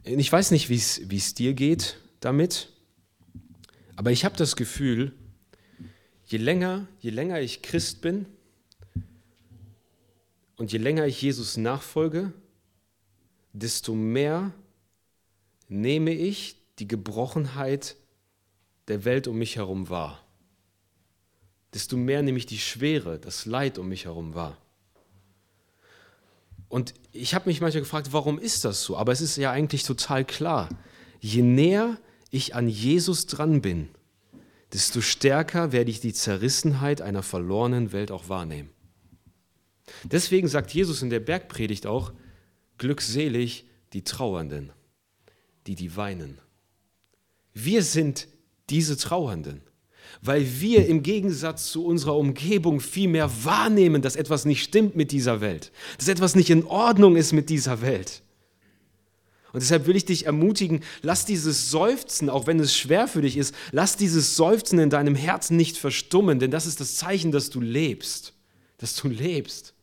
Ich 0.05 0.33
weiß 0.33 0.53
nicht, 0.53 0.71
wie 0.71 0.77
es 1.17 1.35
dir 1.35 1.55
geht 1.55 1.99
damit. 2.21 2.73
Aber 3.97 4.13
ich 4.13 4.25
habe 4.25 4.37
das 4.37 4.55
Gefühl, 4.55 5.13
je 6.27 6.39
länger, 6.39 6.87
je 7.01 7.11
länger 7.11 7.41
ich 7.41 7.63
Christ 7.63 8.01
bin 8.01 8.27
und 10.57 10.71
je 10.71 10.79
länger 10.79 11.07
ich 11.07 11.21
Jesus 11.21 11.57
nachfolge, 11.57 12.33
desto 13.53 13.95
mehr 13.95 14.55
nehme 15.69 16.13
ich 16.13 16.57
die 16.79 16.87
Gebrochenheit 16.87 17.97
der 18.87 19.05
Welt 19.05 19.27
um 19.27 19.37
mich 19.37 19.57
herum 19.57 19.89
wahr. 19.89 20.25
Desto 21.75 21.97
mehr 21.97 22.23
nehme 22.23 22.39
ich 22.39 22.47
die 22.47 22.59
Schwere, 22.59 23.19
das 23.19 23.47
Leid 23.47 23.79
um 23.79 23.89
mich 23.89 24.07
herum 24.07 24.35
wahr. 24.35 24.57
Und 26.69 26.95
ich 27.13 27.35
habe 27.35 27.49
mich 27.49 27.61
manchmal 27.61 27.83
gefragt, 27.83 28.13
warum 28.13 28.39
ist 28.39 28.65
das 28.65 28.83
so? 28.83 28.97
Aber 28.97 29.13
es 29.13 29.21
ist 29.21 29.37
ja 29.37 29.51
eigentlich 29.51 29.85
total 29.85 30.25
klar. 30.25 30.69
Je 31.21 31.43
näher 31.43 31.99
ich 32.31 32.55
an 32.55 32.69
Jesus 32.69 33.27
dran 33.27 33.63
bin, 33.63 33.89
desto 34.73 35.01
stärker 35.01 35.73
werde 35.73 35.91
ich 35.91 36.01
die 36.01 36.13
Zerrissenheit 36.13 37.01
einer 37.01 37.23
verlorenen 37.23 37.93
Welt 37.93 38.11
auch 38.11 38.29
wahrnehmen. 38.29 38.71
Deswegen 40.05 40.49
sagt 40.49 40.73
Jesus 40.73 41.01
in 41.03 41.09
der 41.09 41.21
Bergpredigt 41.21 41.87
auch, 41.87 42.13
glückselig 42.77 43.67
die 43.95 44.05
Trauernden, 44.05 44.73
die 45.67 45.75
die 45.75 45.97
weinen. 45.97 46.39
Wir 47.55 47.83
sind 47.83 48.29
diese 48.69 48.99
Trauernden, 48.99 49.63
weil 50.23 50.61
wir 50.61 50.87
im 50.87 51.03
Gegensatz 51.03 51.71
zu 51.71 51.85
unserer 51.85 52.17
Umgebung 52.17 52.81
viel 52.81 53.09
mehr 53.09 53.31
wahrnehmen, 53.45 54.03
dass 54.03 54.17
etwas 54.17 54.45
nicht 54.45 54.63
stimmt 54.63 54.97
mit 54.97 55.13
dieser 55.13 55.41
Welt, 55.41 55.73
dass 55.99 56.09
etwas 56.09 56.35
nicht 56.35 56.51
in 56.51 56.65
Ordnung 56.65 57.17
ist 57.17 57.33
mit 57.33 57.51
dieser 57.51 57.83
Welt. 57.83 58.23
Und 59.53 59.63
deshalb 59.63 59.87
will 59.87 59.97
ich 59.97 60.05
dich 60.05 60.27
ermutigen, 60.27 60.85
lass 61.03 61.25
dieses 61.25 61.71
Seufzen, 61.71 62.29
auch 62.29 62.47
wenn 62.47 62.61
es 62.61 62.77
schwer 62.77 63.09
für 63.09 63.23
dich 63.23 63.37
ist, 63.37 63.55
lass 63.73 63.97
dieses 63.97 64.37
Seufzen 64.37 64.79
in 64.79 64.91
deinem 64.91 65.15
Herzen 65.15 65.57
nicht 65.57 65.79
verstummen, 65.79 66.39
denn 66.39 66.51
das 66.51 66.67
ist 66.67 66.81
das 66.81 66.97
Zeichen, 66.97 67.33
dass 67.33 67.49
du 67.49 67.61
lebst, 67.61 68.35
dass 68.77 68.95
du 68.95 69.09
lebst, 69.09 69.75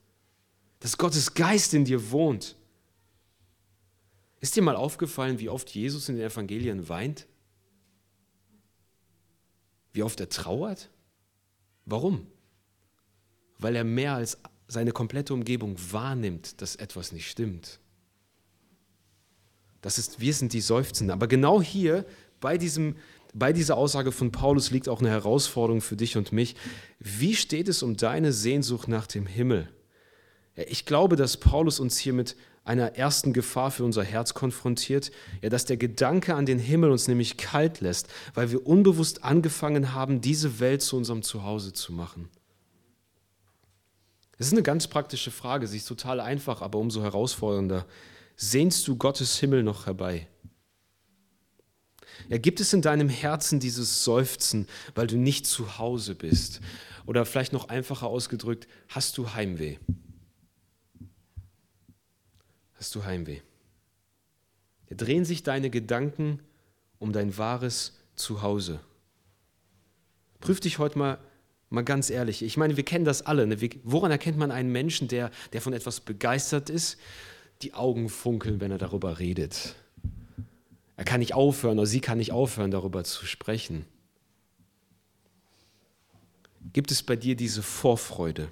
dass 0.80 0.98
Gottes 0.98 1.34
Geist 1.34 1.74
in 1.74 1.84
dir 1.84 2.12
wohnt. 2.12 2.56
Ist 4.40 4.56
dir 4.56 4.62
mal 4.62 4.76
aufgefallen, 4.76 5.40
wie 5.40 5.50
oft 5.50 5.72
Jesus 5.72 6.10
in 6.10 6.18
den 6.18 6.26
Evangelien 6.26 6.88
weint? 6.88 7.26
Wie 9.96 10.04
oft 10.04 10.20
er 10.20 10.28
trauert? 10.28 10.90
Warum? 11.86 12.28
Weil 13.58 13.78
er 13.78 13.86
mehr 13.86 14.16
als 14.16 14.38
seine 14.68 14.92
komplette 14.92 15.34
Umgebung 15.34 15.78
wahrnimmt, 15.90 16.62
dass 16.62 16.76
etwas 16.76 17.14
nicht 17.14 17.30
stimmt. 17.30 17.80
Das 19.82 19.98
ist, 19.98 20.20
wir 20.20 20.34
sind 20.34 20.52
die 20.52 20.60
Seufzenden. 20.60 21.14
Aber 21.14 21.28
genau 21.28 21.62
hier, 21.62 22.06
bei, 22.42 22.58
diesem, 22.58 22.98
bei 23.34 23.54
dieser 23.54 23.78
Aussage 23.78 24.12
von 24.12 24.34
Paulus, 24.34 24.70
liegt 24.70 24.90
auch 24.90 25.00
eine 25.00 25.12
Herausforderung 25.12 25.80
für 25.80 25.96
dich 25.96 26.18
und 26.18 26.34
mich. 26.34 26.58
Wie 27.00 27.34
steht 27.34 27.70
es 27.70 27.82
um 27.82 27.96
deine 27.96 28.34
Sehnsucht 28.34 28.90
nach 28.90 29.08
dem 29.08 29.26
Himmel? 29.26 29.70
Ich 30.56 30.86
glaube, 30.86 31.16
dass 31.16 31.38
Paulus 31.38 31.80
uns 31.80 31.98
hier 31.98 32.12
mit 32.12 32.36
einer 32.66 32.96
ersten 32.96 33.32
Gefahr 33.32 33.72
für 33.72 33.86
unser 33.86 34.04
Herz 34.04 34.34
konfrontiert, 34.34 35.12
ja, 35.42 35.50
dass 35.50 35.66
der 35.66 35.78
Gedanke 35.78 36.36
an 36.36 36.46
den 36.46 36.60
Himmel 36.60 36.92
uns 36.92 37.08
nämlich 37.08 37.38
kalt 37.38 37.80
lässt, 37.80 38.10
weil 38.34 38.52
wir 38.52 38.66
unbewusst 38.68 39.24
angefangen 39.24 39.94
haben, 39.94 40.20
diese 40.20 40.60
Welt 40.60 40.82
zu 40.82 40.98
unserem 40.98 41.22
Zuhause 41.22 41.72
zu 41.72 41.94
machen. 41.94 42.28
Es 44.38 44.48
ist 44.48 44.54
eine 44.54 44.64
ganz 44.64 44.88
praktische 44.88 45.32
Frage, 45.32 45.68
sie 45.68 45.78
ist 45.78 45.88
total 45.88 46.20
einfach, 46.20 46.62
aber 46.62 46.80
umso 46.80 47.02
herausfordernder 47.02 47.86
sehnst 48.36 48.86
du 48.88 48.98
Gottes 48.98 49.38
Himmel 49.38 49.64
noch 49.64 49.86
herbei? 49.86 50.28
Ja, 52.30 52.38
gibt 52.38 52.60
es 52.60 52.74
in 52.74 52.82
deinem 52.82 53.10
Herzen 53.10 53.60
dieses 53.60 54.04
Seufzen, 54.04 54.68
weil 54.96 55.08
du 55.08 55.18
nicht 55.18 55.46
zu 55.46 55.78
Hause 55.78 56.16
bist? 56.16 56.62
Oder 57.06 57.26
vielleicht 57.26 57.54
noch 57.54 57.70
einfacher 57.70 58.08
ausgedrückt, 58.08 58.68
hast 58.90 59.18
du 59.18 59.34
Heimweh? 59.34 59.78
Hast 62.86 62.94
du 62.94 63.04
Heimweh? 63.04 63.40
Ja, 64.92 64.96
drehen 64.96 65.26
sich 65.26 65.42
deine 65.42 65.72
Gedanken 65.72 66.40
um 67.00 67.14
dein 67.14 67.36
wahres 67.36 67.98
Zuhause? 68.16 68.80
Prüf 70.40 70.60
dich 70.60 70.78
heute 70.78 71.00
mal, 71.00 71.18
mal 71.72 71.84
ganz 71.84 72.12
ehrlich. 72.12 72.44
Ich 72.44 72.58
meine, 72.58 72.78
wir 72.78 72.86
kennen 72.86 73.04
das 73.04 73.24
alle. 73.24 73.48
Ne? 73.48 73.58
Woran 73.82 74.12
erkennt 74.12 74.38
man 74.38 74.52
einen 74.52 74.72
Menschen, 74.72 75.08
der, 75.08 75.32
der 75.52 75.62
von 75.62 75.74
etwas 75.74 76.00
begeistert 76.00 76.70
ist? 76.70 77.00
die 77.64 77.74
Augen 77.74 78.08
funkeln, 78.08 78.62
wenn 78.62 78.70
er 78.70 78.78
darüber 78.78 79.18
redet. 79.18 79.74
Er 80.96 81.06
kann 81.06 81.22
nicht 81.22 81.34
aufhören 81.34 81.80
oder 81.80 81.88
sie 81.88 82.02
kann 82.02 82.20
nicht 82.20 82.34
aufhören, 82.34 82.70
darüber 82.70 83.04
zu 83.04 83.26
sprechen. 83.26 83.86
Gibt 86.72 86.92
es 86.92 87.02
bei 87.02 87.16
dir 87.16 87.36
diese 87.36 87.64
Vorfreude? 87.64 88.52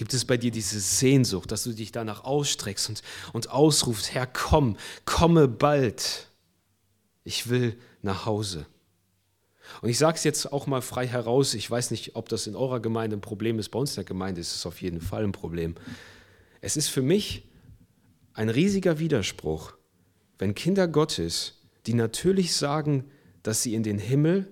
Gibt 0.00 0.14
es 0.14 0.24
bei 0.24 0.38
dir 0.38 0.50
diese 0.50 0.80
Sehnsucht, 0.80 1.52
dass 1.52 1.64
du 1.64 1.74
dich 1.74 1.92
danach 1.92 2.24
ausstreckst 2.24 2.88
und, 2.88 3.02
und 3.34 3.50
ausrufst, 3.50 4.14
Herr, 4.14 4.26
komm, 4.26 4.78
komme 5.04 5.46
bald. 5.46 6.30
Ich 7.22 7.50
will 7.50 7.76
nach 8.00 8.24
Hause. 8.24 8.64
Und 9.82 9.90
ich 9.90 9.98
sage 9.98 10.16
es 10.16 10.24
jetzt 10.24 10.54
auch 10.54 10.66
mal 10.66 10.80
frei 10.80 11.06
heraus, 11.06 11.52
ich 11.52 11.70
weiß 11.70 11.90
nicht, 11.90 12.16
ob 12.16 12.30
das 12.30 12.46
in 12.46 12.56
eurer 12.56 12.80
Gemeinde 12.80 13.18
ein 13.18 13.20
Problem 13.20 13.58
ist, 13.58 13.68
bei 13.68 13.78
uns 13.78 13.90
in 13.90 13.96
der 13.96 14.04
Gemeinde 14.04 14.40
ist 14.40 14.56
es 14.56 14.64
auf 14.64 14.80
jeden 14.80 15.02
Fall 15.02 15.22
ein 15.22 15.32
Problem. 15.32 15.74
Es 16.62 16.78
ist 16.78 16.88
für 16.88 17.02
mich 17.02 17.46
ein 18.32 18.48
riesiger 18.48 19.00
Widerspruch, 19.00 19.74
wenn 20.38 20.54
Kinder 20.54 20.88
Gottes, 20.88 21.60
die 21.84 21.92
natürlich 21.92 22.56
sagen, 22.56 23.04
dass 23.42 23.62
sie 23.62 23.74
in 23.74 23.82
den 23.82 23.98
Himmel 23.98 24.50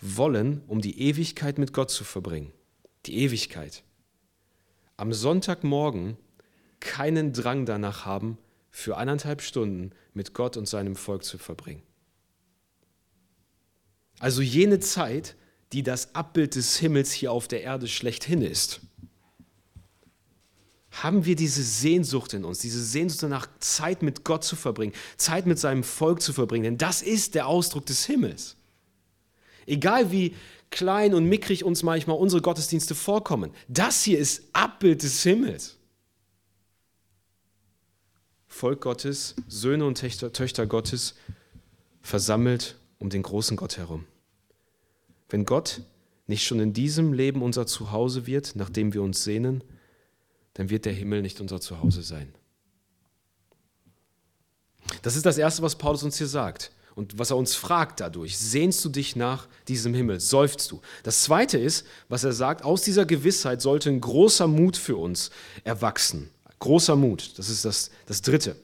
wollen, 0.00 0.62
um 0.66 0.80
die 0.80 0.98
Ewigkeit 0.98 1.58
mit 1.58 1.74
Gott 1.74 1.90
zu 1.90 2.04
verbringen, 2.04 2.54
die 3.04 3.18
Ewigkeit, 3.18 3.84
am 4.98 5.14
Sonntagmorgen 5.14 6.18
keinen 6.80 7.32
Drang 7.32 7.64
danach 7.64 8.04
haben, 8.04 8.36
für 8.70 8.98
eineinhalb 8.98 9.40
Stunden 9.40 9.92
mit 10.12 10.34
Gott 10.34 10.58
und 10.58 10.68
seinem 10.68 10.94
Volk 10.94 11.24
zu 11.24 11.38
verbringen. 11.38 11.82
Also 14.18 14.42
jene 14.42 14.78
Zeit, 14.78 15.34
die 15.72 15.82
das 15.82 16.14
Abbild 16.14 16.54
des 16.54 16.76
Himmels 16.76 17.10
hier 17.10 17.32
auf 17.32 17.48
der 17.48 17.62
Erde 17.62 17.88
schlechthin 17.88 18.42
ist 18.42 18.82
haben 21.02 21.24
wir 21.24 21.36
diese 21.36 21.62
Sehnsucht 21.62 22.34
in 22.34 22.44
uns, 22.44 22.58
diese 22.58 22.82
Sehnsucht 22.82 23.22
danach, 23.22 23.48
Zeit 23.60 24.02
mit 24.02 24.24
Gott 24.24 24.44
zu 24.44 24.56
verbringen, 24.56 24.92
Zeit 25.16 25.46
mit 25.46 25.58
seinem 25.58 25.84
Volk 25.84 26.22
zu 26.22 26.32
verbringen. 26.32 26.64
Denn 26.64 26.78
das 26.78 27.02
ist 27.02 27.34
der 27.34 27.46
Ausdruck 27.46 27.86
des 27.86 28.04
Himmels. 28.06 28.56
Egal 29.66 30.10
wie 30.10 30.34
klein 30.70 31.14
und 31.14 31.24
mickrig 31.24 31.64
uns 31.64 31.82
manchmal 31.82 32.18
unsere 32.18 32.42
Gottesdienste 32.42 32.94
vorkommen, 32.94 33.52
das 33.68 34.02
hier 34.02 34.18
ist 34.18 34.42
Abbild 34.52 35.02
des 35.02 35.22
Himmels. 35.22 35.76
Volk 38.46 38.80
Gottes, 38.80 39.34
Söhne 39.46 39.86
und 39.86 39.98
Töchter, 39.98 40.32
Töchter 40.32 40.66
Gottes, 40.66 41.14
versammelt 42.02 42.76
um 42.98 43.10
den 43.10 43.22
großen 43.22 43.56
Gott 43.56 43.76
herum. 43.76 44.06
Wenn 45.28 45.44
Gott 45.44 45.82
nicht 46.26 46.44
schon 46.44 46.60
in 46.60 46.72
diesem 46.72 47.12
Leben 47.12 47.42
unser 47.42 47.66
Zuhause 47.66 48.26
wird, 48.26 48.56
nachdem 48.56 48.94
wir 48.94 49.02
uns 49.02 49.24
sehnen, 49.24 49.62
dann 50.54 50.70
wird 50.70 50.86
der 50.86 50.92
Himmel 50.92 51.22
nicht 51.22 51.40
unser 51.40 51.60
Zuhause 51.60 52.02
sein. 52.02 52.34
Das 55.02 55.16
ist 55.16 55.26
das 55.26 55.38
Erste, 55.38 55.62
was 55.62 55.76
Paulus 55.76 56.02
uns 56.02 56.18
hier 56.18 56.26
sagt. 56.26 56.72
Und 56.98 57.16
was 57.16 57.30
er 57.30 57.36
uns 57.36 57.54
fragt 57.54 58.00
dadurch, 58.00 58.36
sehnst 58.36 58.84
du 58.84 58.88
dich 58.88 59.14
nach 59.14 59.46
diesem 59.68 59.94
Himmel, 59.94 60.18
seufzt 60.18 60.72
du. 60.72 60.80
Das 61.04 61.22
Zweite 61.22 61.56
ist, 61.56 61.86
was 62.08 62.24
er 62.24 62.32
sagt, 62.32 62.64
aus 62.64 62.82
dieser 62.82 63.06
Gewissheit 63.06 63.62
sollte 63.62 63.88
ein 63.88 64.00
großer 64.00 64.48
Mut 64.48 64.76
für 64.76 64.96
uns 64.96 65.30
erwachsen. 65.62 66.28
Großer 66.58 66.96
Mut, 66.96 67.38
das 67.38 67.50
ist 67.50 67.64
das, 67.64 67.92
das 68.06 68.20
Dritte. 68.20 68.56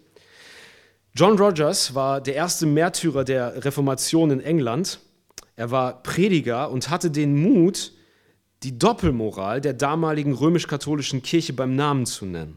John 1.14 1.38
Rogers 1.38 1.94
war 1.94 2.20
der 2.20 2.34
erste 2.34 2.66
Märtyrer 2.66 3.22
der 3.22 3.64
Reformation 3.64 4.32
in 4.32 4.40
England. 4.40 4.98
Er 5.54 5.70
war 5.70 6.02
Prediger 6.02 6.72
und 6.72 6.90
hatte 6.90 7.12
den 7.12 7.40
Mut, 7.40 7.92
die 8.64 8.76
Doppelmoral 8.76 9.60
der 9.60 9.74
damaligen 9.74 10.32
römisch-katholischen 10.32 11.22
Kirche 11.22 11.52
beim 11.52 11.76
Namen 11.76 12.04
zu 12.04 12.26
nennen. 12.26 12.56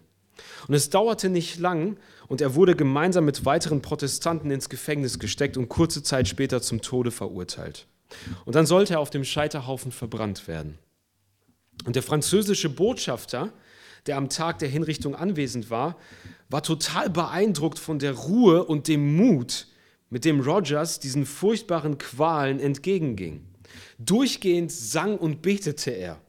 Und 0.67 0.73
es 0.73 0.89
dauerte 0.89 1.29
nicht 1.29 1.59
lang 1.59 1.97
und 2.27 2.41
er 2.41 2.55
wurde 2.55 2.75
gemeinsam 2.75 3.25
mit 3.25 3.45
weiteren 3.45 3.81
Protestanten 3.81 4.51
ins 4.51 4.69
Gefängnis 4.69 5.19
gesteckt 5.19 5.57
und 5.57 5.69
kurze 5.69 6.03
Zeit 6.03 6.27
später 6.27 6.61
zum 6.61 6.81
Tode 6.81 7.11
verurteilt. 7.11 7.87
Und 8.45 8.55
dann 8.55 8.65
sollte 8.65 8.93
er 8.93 8.99
auf 8.99 9.09
dem 9.09 9.23
Scheiterhaufen 9.23 9.91
verbrannt 9.91 10.47
werden. 10.47 10.77
Und 11.85 11.95
der 11.95 12.03
französische 12.03 12.69
Botschafter, 12.69 13.51
der 14.05 14.17
am 14.17 14.29
Tag 14.29 14.59
der 14.59 14.69
Hinrichtung 14.69 15.15
anwesend 15.15 15.69
war, 15.69 15.97
war 16.49 16.63
total 16.63 17.09
beeindruckt 17.09 17.79
von 17.79 17.99
der 17.99 18.13
Ruhe 18.13 18.63
und 18.63 18.87
dem 18.87 19.15
Mut, 19.15 19.67
mit 20.09 20.23
dem 20.23 20.39
Rogers 20.39 20.99
diesen 20.99 21.25
furchtbaren 21.25 21.97
Qualen 21.97 22.59
entgegenging. 22.59 23.45
Durchgehend 23.99 24.71
sang 24.71 25.17
und 25.17 25.41
betete 25.41 25.91
er. 25.91 26.21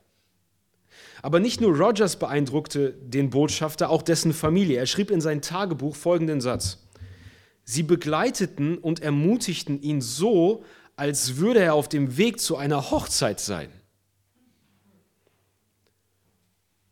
Aber 1.23 1.41
nicht 1.41 1.61
nur 1.61 1.77
Rogers 1.77 2.19
beeindruckte 2.19 2.93
den 2.93 3.31
Botschafter, 3.31 3.91
auch 3.91 4.03
dessen 4.03 4.33
Familie. 4.33 4.79
Er 4.79 4.87
schrieb 4.87 5.11
in 5.11 5.21
sein 5.21 5.43
Tagebuch 5.43 5.97
folgenden 5.97 6.41
Satz. 6.41 6.87
Sie 7.65 7.83
begleiteten 7.83 8.79
und 8.79 9.03
ermutigten 9.03 9.81
ihn 9.83 10.01
so, 10.01 10.65
als 10.97 11.37
würde 11.37 11.61
er 11.61 11.75
auf 11.75 11.89
dem 11.89 12.17
Weg 12.17 12.41
zu 12.41 12.57
einer 12.57 12.91
Hochzeit 12.91 13.41
sein. 13.41 13.69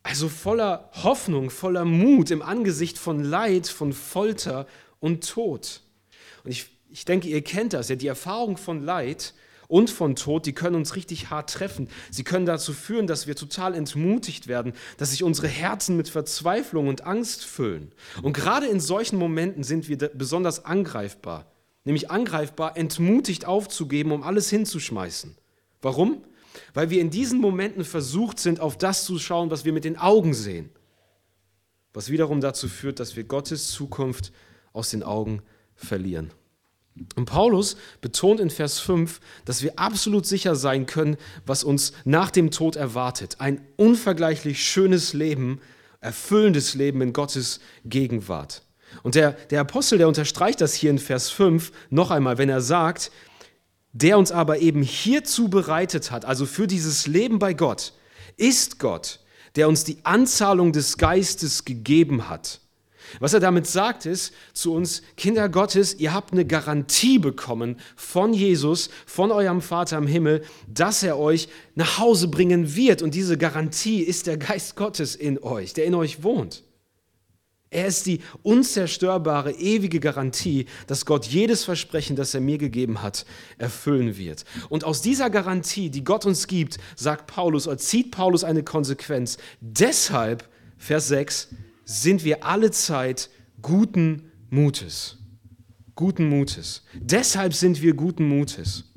Also 0.03 0.29
voller 0.29 0.91
Hoffnung, 1.03 1.51
voller 1.51 1.85
Mut 1.85 2.31
im 2.31 2.43
Angesicht 2.43 2.97
von 2.99 3.25
Leid, 3.25 3.67
von 3.67 3.93
Folter 3.93 4.67
und 5.01 5.29
Tod. 5.29 5.81
Und 6.45 6.51
ich, 6.53 6.67
ich 6.91 7.05
denke, 7.05 7.29
ihr 7.29 7.43
kennt 7.43 7.73
das 7.73 7.89
ja, 7.89 7.97
die 7.97 8.07
Erfahrung 8.07 8.57
von 8.57 8.85
Leid 8.85 9.35
und 9.69 9.91
von 9.91 10.17
Tod, 10.17 10.47
die 10.47 10.53
können 10.53 10.77
uns 10.77 10.97
richtig 10.97 11.31
hart 11.31 11.53
treffen. 11.53 11.89
Sie 12.11 12.25
können 12.25 12.47
dazu 12.47 12.73
führen, 12.73 13.07
dass 13.07 13.27
wir 13.27 13.37
total 13.37 13.75
entmutigt 13.75 14.49
werden, 14.49 14.73
dass 14.97 15.11
sich 15.11 15.23
unsere 15.23 15.49
Herzen 15.49 15.97
mit 15.97 16.09
Verzweiflung 16.09 16.89
und 16.89 17.05
Angst 17.05 17.45
füllen. 17.45 17.93
Und 18.23 18.33
gerade 18.33 18.67
in 18.67 18.81
solchen 18.81 19.19
Momenten 19.19 19.65
sind 19.65 19.89
wir 19.89 19.97
besonders 19.97 20.65
angreifbar, 20.65 21.51
nämlich 21.85 22.11
angreifbar, 22.11 22.77
entmutigt 22.77 23.45
aufzugeben, 23.45 24.13
um 24.13 24.23
alles 24.23 24.51
hinzuschmeißen. 24.51 25.37
Warum? 25.83 26.23
Weil 26.75 26.91
wir 26.91 27.01
in 27.01 27.11
diesen 27.11 27.41
Momenten 27.41 27.85
versucht 27.85 28.39
sind, 28.39 28.61
auf 28.61 28.79
das 28.79 29.05
zu 29.05 29.19
schauen, 29.19 29.51
was 29.51 29.65
wir 29.65 29.73
mit 29.73 29.85
den 29.85 29.99
Augen 29.99 30.35
sehen. 30.35 30.71
Was 31.93 32.11
wiederum 32.11 32.41
dazu 32.41 32.69
führt, 32.69 33.01
dass 33.01 33.17
wir 33.17 33.25
Gottes 33.25 33.71
Zukunft 33.71 34.33
aus 34.73 34.91
den 34.91 35.03
Augen 35.03 35.43
verlieren. 35.75 36.31
Und 37.15 37.27
Paulus 37.27 37.77
betont 38.01 38.41
in 38.41 38.51
Vers 38.51 38.79
5, 38.79 39.21
dass 39.45 39.63
wir 39.63 39.79
absolut 39.79 40.27
sicher 40.27 40.57
sein 40.57 40.87
können, 40.87 41.17
was 41.45 41.63
uns 41.63 41.93
nach 42.05 42.31
dem 42.31 42.51
Tod 42.51 42.77
erwartet. 42.77 43.37
Ein 43.39 43.61
unvergleichlich 43.77 44.65
schönes 44.65 45.13
Leben, 45.13 45.61
erfüllendes 46.01 46.75
Leben 46.75 47.03
in 47.03 47.13
Gottes 47.13 47.61
Gegenwart. 47.85 48.63
Und 49.03 49.15
der, 49.15 49.33
der 49.33 49.61
Apostel, 49.61 49.99
der 49.99 50.09
unterstreicht 50.09 50.61
das 50.61 50.75
hier 50.75 50.91
in 50.91 50.99
Vers 50.99 51.29
5 51.31 51.73
noch 51.91 52.11
einmal, 52.11 52.39
wenn 52.39 52.49
er 52.49 52.63
sagt, 52.63 53.11
der 53.93 54.19
uns 54.19 54.33
aber 54.33 54.59
eben 54.59 54.83
hierzu 54.83 55.49
bereitet 55.49 56.11
hat, 56.11 56.25
also 56.25 56.47
für 56.47 56.67
dieses 56.67 57.07
Leben 57.07 57.39
bei 57.39 57.53
Gott, 57.53 57.93
ist 58.37 58.79
Gott, 58.79 59.21
der 59.55 59.69
uns 59.69 59.85
die 59.85 59.99
Anzahlung 60.05 60.73
des 60.73 60.99
Geistes 60.99 61.65
gegeben 61.65 62.29
hat 62.29 62.61
was 63.21 63.33
er 63.33 63.41
damit 63.41 63.67
sagt 63.67 64.07
ist 64.07 64.33
zu 64.53 64.75
uns, 64.75 65.03
Kinder 65.17 65.49
Gottes, 65.49 65.95
ihr 65.95 66.13
habt 66.13 66.33
eine 66.33 66.45
Garantie 66.45 67.19
bekommen 67.19 67.77
von 67.97 68.33
Jesus, 68.33 68.91
von 69.07 69.31
eurem 69.31 69.61
Vater 69.61 69.99
im 69.99 70.07
Himmel, 70.07 70.43
dass 70.67 71.03
er 71.03 71.19
euch 71.19 71.49
nach 71.75 71.99
Hause 71.99 72.29
bringen 72.29 72.75
wird. 72.75 73.03
Und 73.03 73.15
diese 73.15 73.39
Garantie 73.39 74.01
ist 74.01 74.27
der 74.27 74.37
Geist 74.37 74.77
Gottes 74.77 75.15
in 75.15 75.43
euch, 75.43 75.73
der 75.73 75.85
in 75.85 75.95
euch 75.95 76.23
wohnt. 76.23 76.63
Er 77.71 77.89
ist 77.89 78.07
die 78.07 78.21
unzerstörbare, 78.43 79.53
ewige 79.53 79.99
Garantie, 79.99 80.67
dass 80.87 81.05
Gott 81.05 81.27
jedes 81.27 81.65
Versprechen, 81.65 82.15
das 82.15 82.33
er 82.33 82.41
mir 82.41 82.59
gegeben 82.59 83.03
hat, 83.03 83.27
erfüllen 83.59 84.17
wird. 84.17 84.45
Und 84.69 84.85
aus 84.85 85.03
dieser 85.03 85.31
Garantie, 85.31 85.91
die 85.91 86.05
Gott 86.05 86.25
uns 86.27 86.47
gibt, 86.47 86.79
sagt 86.95 87.27
Paulus, 87.27 87.67
oder 87.67 87.77
zieht 87.77 88.13
Paulus 88.13 88.45
eine 88.45 88.63
Konsequenz. 88.63 89.37
Deshalb, 89.61 90.49
Vers 90.79 91.09
6, 91.09 91.49
sind 91.87 92.25
wir 92.25 92.45
alle 92.45 92.71
Zeit 92.73 93.31
guten 93.63 94.31
Mutes. 94.51 95.19
Guten 95.95 96.29
Mutes. 96.29 96.83
Deshalb 96.95 97.55
sind 97.55 97.81
wir 97.81 97.95
guten 97.95 98.29
Mutes. 98.29 98.93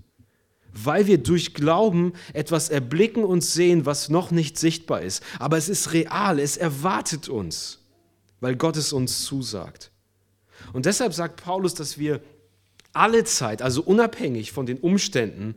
Weil 0.74 1.08
wir 1.08 1.20
durch 1.20 1.54
Glauben 1.54 2.14
etwas 2.34 2.70
erblicken 2.70 3.24
und 3.24 3.42
sehen, 3.42 3.86
was 3.86 4.10
noch 4.10 4.32
nicht 4.32 4.58
sichtbar 4.58 5.02
ist. 5.02 5.24
Aber 5.38 5.58
es 5.58 5.70
ist 5.70 5.94
real, 5.94 6.40
es 6.40 6.58
erwartet 6.58 7.30
uns, 7.30 7.80
weil 8.42 8.56
Gott 8.56 8.76
es 8.76 8.92
uns 8.92 9.24
zusagt. 9.24 9.92
Und 10.74 10.86
deshalb 10.86 11.14
sagt 11.14 11.42
Paulus, 11.42 11.74
dass 11.74 11.98
wir 11.98 12.22
alle 12.92 13.24
Zeit, 13.24 13.62
also 13.62 13.84
unabhängig 13.84 14.52
von 14.52 14.66
den 14.66 14.80
Umständen, 14.80 15.56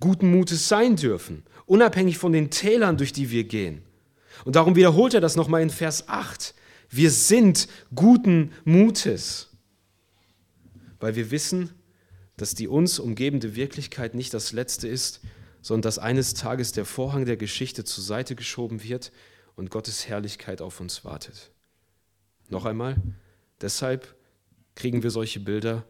guten 0.00 0.30
Mutes 0.30 0.68
sein 0.68 0.96
dürfen. 0.96 1.44
Unabhängig 1.66 2.18
von 2.18 2.32
den 2.32 2.50
Tälern, 2.50 2.96
durch 2.96 3.12
die 3.12 3.30
wir 3.30 3.44
gehen. 3.44 3.82
Und 4.44 4.56
darum 4.56 4.76
wiederholt 4.76 5.14
er 5.14 5.20
das 5.20 5.36
nochmal 5.36 5.62
in 5.62 5.70
Vers 5.70 6.08
8. 6.08 6.54
Wir 6.90 7.10
sind 7.12 7.68
guten 7.94 8.52
Mutes, 8.64 9.48
weil 10.98 11.14
wir 11.14 11.30
wissen, 11.30 11.70
dass 12.36 12.54
die 12.54 12.66
uns 12.68 12.98
umgebende 12.98 13.54
Wirklichkeit 13.54 14.14
nicht 14.14 14.34
das 14.34 14.52
Letzte 14.52 14.88
ist, 14.88 15.20
sondern 15.62 15.82
dass 15.82 15.98
eines 15.98 16.34
Tages 16.34 16.72
der 16.72 16.84
Vorhang 16.84 17.26
der 17.26 17.36
Geschichte 17.36 17.84
zur 17.84 18.02
Seite 18.02 18.34
geschoben 18.34 18.82
wird 18.82 19.12
und 19.54 19.70
Gottes 19.70 20.08
Herrlichkeit 20.08 20.60
auf 20.60 20.80
uns 20.80 21.04
wartet. 21.04 21.52
Noch 22.48 22.64
einmal, 22.64 22.96
deshalb 23.60 24.16
kriegen 24.74 25.02
wir 25.02 25.10
solche 25.10 25.40
Bilder 25.40 25.84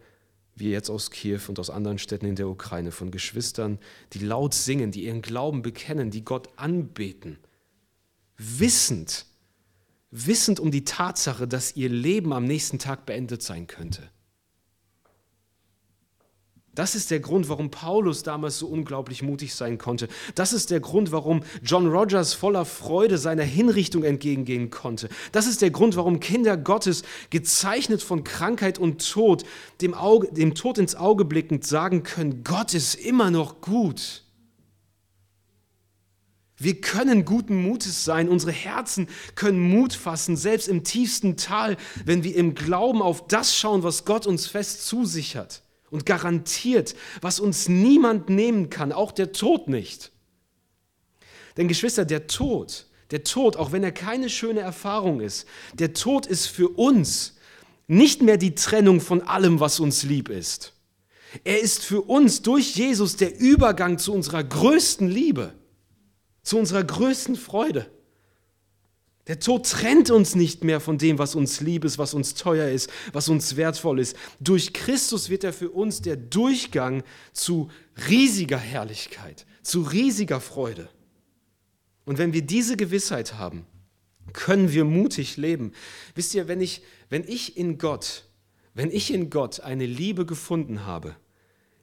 wie 0.54 0.70
jetzt 0.70 0.90
aus 0.90 1.10
Kiew 1.10 1.40
und 1.48 1.58
aus 1.58 1.70
anderen 1.70 1.98
Städten 1.98 2.26
in 2.26 2.36
der 2.36 2.48
Ukraine 2.48 2.92
von 2.92 3.10
Geschwistern, 3.10 3.78
die 4.12 4.18
laut 4.18 4.52
singen, 4.52 4.90
die 4.90 5.04
ihren 5.04 5.22
Glauben 5.22 5.62
bekennen, 5.62 6.10
die 6.10 6.24
Gott 6.24 6.50
anbeten, 6.56 7.38
wissend, 8.36 9.24
wissend 10.10 10.60
um 10.60 10.70
die 10.70 10.84
Tatsache, 10.84 11.46
dass 11.46 11.76
ihr 11.76 11.88
Leben 11.88 12.32
am 12.32 12.44
nächsten 12.44 12.78
Tag 12.78 13.06
beendet 13.06 13.42
sein 13.42 13.66
könnte. 13.66 14.10
Das 16.72 16.94
ist 16.94 17.10
der 17.10 17.18
Grund, 17.18 17.48
warum 17.48 17.70
Paulus 17.70 18.22
damals 18.22 18.58
so 18.58 18.68
unglaublich 18.68 19.22
mutig 19.22 19.54
sein 19.54 19.76
konnte. 19.76 20.08
Das 20.36 20.52
ist 20.52 20.70
der 20.70 20.78
Grund, 20.78 21.10
warum 21.10 21.42
John 21.64 21.88
Rogers 21.88 22.32
voller 22.32 22.64
Freude 22.64 23.18
seiner 23.18 23.42
Hinrichtung 23.42 24.04
entgegengehen 24.04 24.70
konnte. 24.70 25.08
Das 25.32 25.46
ist 25.46 25.62
der 25.62 25.70
Grund, 25.70 25.96
warum 25.96 26.20
Kinder 26.20 26.56
Gottes, 26.56 27.02
gezeichnet 27.30 28.02
von 28.02 28.22
Krankheit 28.22 28.78
und 28.78 29.06
Tod, 29.10 29.42
dem, 29.80 29.94
Auge, 29.94 30.32
dem 30.32 30.54
Tod 30.54 30.78
ins 30.78 30.94
Auge 30.94 31.24
blickend 31.24 31.66
sagen 31.66 32.04
können, 32.04 32.44
Gott 32.44 32.72
ist 32.72 32.94
immer 32.94 33.32
noch 33.32 33.60
gut. 33.60 34.22
Wir 36.60 36.78
können 36.78 37.24
guten 37.24 37.56
Mutes 37.56 38.04
sein, 38.04 38.28
unsere 38.28 38.52
Herzen 38.52 39.08
können 39.34 39.58
Mut 39.58 39.94
fassen, 39.94 40.36
selbst 40.36 40.68
im 40.68 40.84
tiefsten 40.84 41.38
Tal, 41.38 41.78
wenn 42.04 42.22
wir 42.22 42.36
im 42.36 42.54
Glauben 42.54 43.00
auf 43.00 43.26
das 43.26 43.56
schauen, 43.56 43.82
was 43.82 44.04
Gott 44.04 44.26
uns 44.26 44.46
fest 44.46 44.86
zusichert 44.86 45.62
und 45.90 46.04
garantiert, 46.04 46.94
was 47.22 47.40
uns 47.40 47.70
niemand 47.70 48.28
nehmen 48.28 48.68
kann, 48.68 48.92
auch 48.92 49.10
der 49.10 49.32
Tod 49.32 49.68
nicht. 49.68 50.12
Denn 51.56 51.66
Geschwister, 51.66 52.04
der 52.04 52.26
Tod, 52.26 52.86
der 53.10 53.24
Tod, 53.24 53.56
auch 53.56 53.72
wenn 53.72 53.82
er 53.82 53.92
keine 53.92 54.28
schöne 54.28 54.60
Erfahrung 54.60 55.22
ist, 55.22 55.46
der 55.72 55.94
Tod 55.94 56.26
ist 56.26 56.46
für 56.46 56.68
uns 56.68 57.38
nicht 57.86 58.20
mehr 58.20 58.36
die 58.36 58.54
Trennung 58.54 59.00
von 59.00 59.22
allem, 59.22 59.60
was 59.60 59.80
uns 59.80 60.02
lieb 60.02 60.28
ist. 60.28 60.74
Er 61.42 61.60
ist 61.60 61.82
für 61.82 62.02
uns 62.02 62.42
durch 62.42 62.76
Jesus 62.76 63.16
der 63.16 63.40
Übergang 63.40 63.96
zu 63.96 64.12
unserer 64.12 64.44
größten 64.44 65.08
Liebe 65.08 65.54
zu 66.42 66.58
unserer 66.58 66.84
größten 66.84 67.36
Freude. 67.36 67.90
Der 69.26 69.38
Tod 69.38 69.66
trennt 69.66 70.10
uns 70.10 70.34
nicht 70.34 70.64
mehr 70.64 70.80
von 70.80 70.98
dem, 70.98 71.18
was 71.18 71.34
uns 71.34 71.60
lieb 71.60 71.84
ist, 71.84 71.98
was 71.98 72.14
uns 72.14 72.34
teuer 72.34 72.68
ist, 72.68 72.90
was 73.12 73.28
uns 73.28 73.56
wertvoll 73.56 74.00
ist. 74.00 74.16
Durch 74.40 74.72
Christus 74.72 75.30
wird 75.30 75.44
er 75.44 75.52
für 75.52 75.70
uns 75.70 76.00
der 76.00 76.16
Durchgang 76.16 77.02
zu 77.32 77.70
riesiger 78.08 78.58
Herrlichkeit, 78.58 79.46
zu 79.62 79.82
riesiger 79.82 80.40
Freude. 80.40 80.88
Und 82.04 82.18
wenn 82.18 82.32
wir 82.32 82.42
diese 82.42 82.76
Gewissheit 82.76 83.34
haben, 83.34 83.66
können 84.32 84.72
wir 84.72 84.84
mutig 84.84 85.36
leben. 85.36 85.72
Wisst 86.14 86.34
ihr, 86.34 86.48
wenn 86.48 86.60
ich, 86.60 86.82
wenn 87.08 87.24
ich 87.28 87.56
in 87.56 87.78
Gott 87.78 88.24
wenn 88.74 88.90
ich 88.90 89.12
in 89.12 89.30
Gott 89.30 89.60
eine 89.60 89.86
Liebe 89.86 90.26
gefunden 90.26 90.86
habe, 90.86 91.16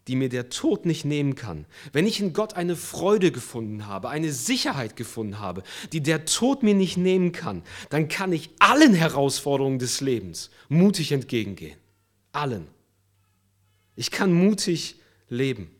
die 0.08 0.16
mir 0.16 0.30
der 0.30 0.50
Tod 0.50 0.86
nicht 0.86 1.06
nehmen 1.06 1.36
kann, 1.36 1.66
wenn 1.92 2.08
ich 2.08 2.20
in 2.20 2.34
Gott 2.34 2.54
eine 2.54 2.76
Freude 2.76 3.32
gefunden 3.32 3.88
habe, 3.88 4.10
eine 4.10 4.32
Sicherheit 4.32 4.96
gefunden 4.96 5.40
habe, 5.40 5.64
die 5.92 6.02
der 6.02 6.26
Tod 6.26 6.64
mir 6.64 6.74
nicht 6.74 6.98
nehmen 6.98 7.32
kann, 7.32 7.64
dann 7.90 8.08
kann 8.08 8.32
ich 8.32 8.50
allen 8.60 8.94
Herausforderungen 8.94 9.80
des 9.80 10.02
Lebens 10.02 10.50
mutig 10.70 11.12
entgegengehen. 11.12 11.78
Allen. 12.32 12.68
Ich 13.96 14.12
kann 14.12 14.32
mutig 14.32 14.96
leben. 15.30 15.72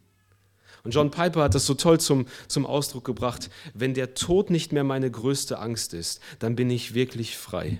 Und 0.84 0.94
John 0.94 1.12
Piper 1.12 1.44
hat 1.44 1.56
das 1.56 1.66
so 1.66 1.74
toll 1.74 2.00
zum, 2.00 2.28
zum 2.48 2.66
Ausdruck 2.66 3.04
gebracht, 3.04 3.50
wenn 3.74 3.94
der 3.94 4.14
Tod 4.14 4.50
nicht 4.50 4.72
mehr 4.72 4.84
meine 4.84 5.12
größte 5.12 5.60
Angst 5.60 5.94
ist, 5.94 6.22
dann 6.40 6.56
bin 6.56 6.70
ich 6.70 6.94
wirklich 6.94 7.38
frei. 7.38 7.80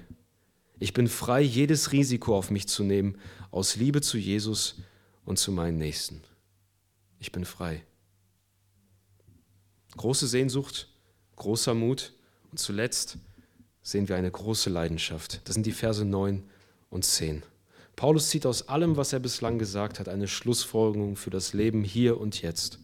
Ich 0.80 0.94
bin 0.94 1.08
frei, 1.08 1.42
jedes 1.42 1.92
Risiko 1.92 2.38
auf 2.38 2.52
mich 2.52 2.68
zu 2.68 2.84
nehmen, 2.84 3.18
aus 3.50 3.78
Liebe 3.78 4.02
zu 4.02 4.18
Jesus 4.18 4.76
und 5.26 5.40
zu 5.40 5.52
meinen 5.52 5.78
Nächsten. 5.78 6.22
Ich 7.20 7.32
bin 7.32 7.46
frei. 7.46 7.84
Große 9.96 10.28
Sehnsucht, 10.28 10.90
großer 11.36 11.74
Mut 11.74 12.14
und 12.52 12.60
zuletzt 12.60 13.18
sehen 13.82 14.10
wir 14.10 14.16
eine 14.16 14.30
große 14.30 14.70
Leidenschaft. 14.70 15.42
Das 15.46 15.54
sind 15.54 15.66
die 15.66 15.72
Verse 15.72 16.04
9 16.04 16.44
und 16.90 17.06
10. 17.06 17.44
Paulus 17.96 18.30
zieht 18.30 18.46
aus 18.46 18.68
allem, 18.68 18.96
was 18.96 19.12
er 19.12 19.20
bislang 19.20 19.58
gesagt 19.58 20.00
hat, 20.00 20.08
eine 20.08 20.28
Schlussfolgerung 20.28 21.16
für 21.16 21.32
das 21.32 21.54
Leben 21.54 21.84
hier 21.84 22.20
und 22.20 22.42
jetzt 22.42 22.80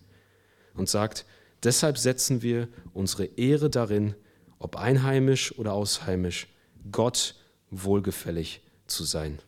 und 0.73 0.89
sagt, 0.89 1.25
deshalb 1.61 1.97
setzen 1.99 2.41
wir 2.41 2.67
unsere 2.93 3.25
Ehre 3.25 3.69
darin, 3.69 4.15
ob 4.57 4.75
einheimisch 4.75 5.57
oder 5.59 5.73
ausheimisch, 5.73 6.47
Gott 6.91 7.35
wohlgefällig 7.69 8.61
zu 8.87 9.03
sein. 9.03 9.39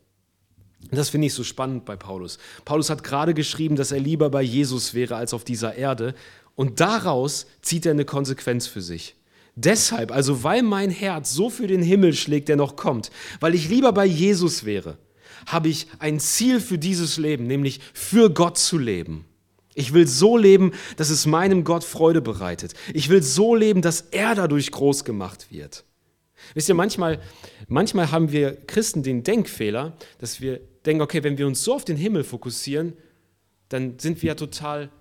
Das 0.91 1.09
finde 1.09 1.27
ich 1.27 1.33
so 1.33 1.43
spannend 1.43 1.85
bei 1.85 1.95
Paulus. 1.95 2.37
Paulus 2.63 2.89
hat 2.89 3.03
gerade 3.03 3.33
geschrieben, 3.33 3.75
dass 3.75 3.91
er 3.91 3.99
lieber 3.99 4.29
bei 4.29 4.41
Jesus 4.41 4.93
wäre 4.93 5.15
als 5.15 5.33
auf 5.33 5.43
dieser 5.43 5.75
Erde. 5.75 6.13
Und 6.55 6.79
daraus 6.79 7.47
zieht 7.61 7.85
er 7.85 7.91
eine 7.91 8.05
Konsequenz 8.05 8.67
für 8.67 8.81
sich. 8.81 9.15
Deshalb, 9.55 10.11
also 10.11 10.43
weil 10.43 10.63
mein 10.63 10.89
Herz 10.89 11.31
so 11.31 11.49
für 11.49 11.67
den 11.67 11.81
Himmel 11.81 12.13
schlägt, 12.13 12.49
der 12.49 12.57
noch 12.57 12.75
kommt, 12.75 13.09
weil 13.39 13.55
ich 13.55 13.69
lieber 13.69 13.93
bei 13.93 14.05
Jesus 14.05 14.65
wäre, 14.65 14.97
habe 15.45 15.69
ich 15.69 15.87
ein 15.99 16.19
Ziel 16.19 16.59
für 16.59 16.77
dieses 16.77 17.17
Leben, 17.17 17.47
nämlich 17.47 17.79
für 17.93 18.29
Gott 18.29 18.57
zu 18.57 18.77
leben. 18.77 19.25
Ich 19.73 19.93
will 19.93 20.07
so 20.07 20.37
leben, 20.37 20.71
dass 20.97 21.09
es 21.09 21.25
meinem 21.25 21.63
Gott 21.63 21.83
Freude 21.83 22.21
bereitet. 22.21 22.73
Ich 22.93 23.09
will 23.09 23.21
so 23.21 23.55
leben, 23.55 23.81
dass 23.81 24.01
er 24.11 24.35
dadurch 24.35 24.71
groß 24.71 25.03
gemacht 25.03 25.47
wird. 25.51 25.83
Wisst 26.53 26.69
ihr, 26.69 26.75
manchmal, 26.75 27.19
manchmal 27.67 28.11
haben 28.11 28.31
wir 28.31 28.55
Christen 28.67 29.03
den 29.03 29.23
Denkfehler, 29.23 29.97
dass 30.19 30.41
wir 30.41 30.61
denken, 30.85 31.01
okay, 31.01 31.23
wenn 31.23 31.37
wir 31.37 31.47
uns 31.47 31.63
so 31.63 31.73
auf 31.73 31.85
den 31.85 31.97
Himmel 31.97 32.23
fokussieren, 32.23 32.93
dann 33.69 33.99
sind 33.99 34.21
wir 34.21 34.29
ja 34.29 34.35
total 34.35 34.91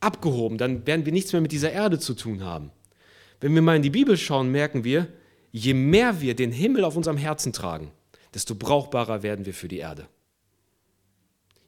abgehoben, 0.00 0.58
dann 0.58 0.86
werden 0.86 1.04
wir 1.04 1.12
nichts 1.12 1.32
mehr 1.32 1.42
mit 1.42 1.52
dieser 1.52 1.72
Erde 1.72 1.98
zu 1.98 2.14
tun 2.14 2.42
haben. 2.42 2.70
Wenn 3.40 3.54
wir 3.54 3.62
mal 3.62 3.76
in 3.76 3.82
die 3.82 3.90
Bibel 3.90 4.16
schauen, 4.16 4.50
merken 4.50 4.84
wir, 4.84 5.08
je 5.52 5.74
mehr 5.74 6.20
wir 6.20 6.34
den 6.34 6.52
Himmel 6.52 6.84
auf 6.84 6.96
unserem 6.96 7.16
Herzen 7.16 7.52
tragen, 7.52 7.92
desto 8.34 8.54
brauchbarer 8.54 9.22
werden 9.22 9.46
wir 9.46 9.54
für 9.54 9.68
die 9.68 9.78
Erde. 9.78 10.08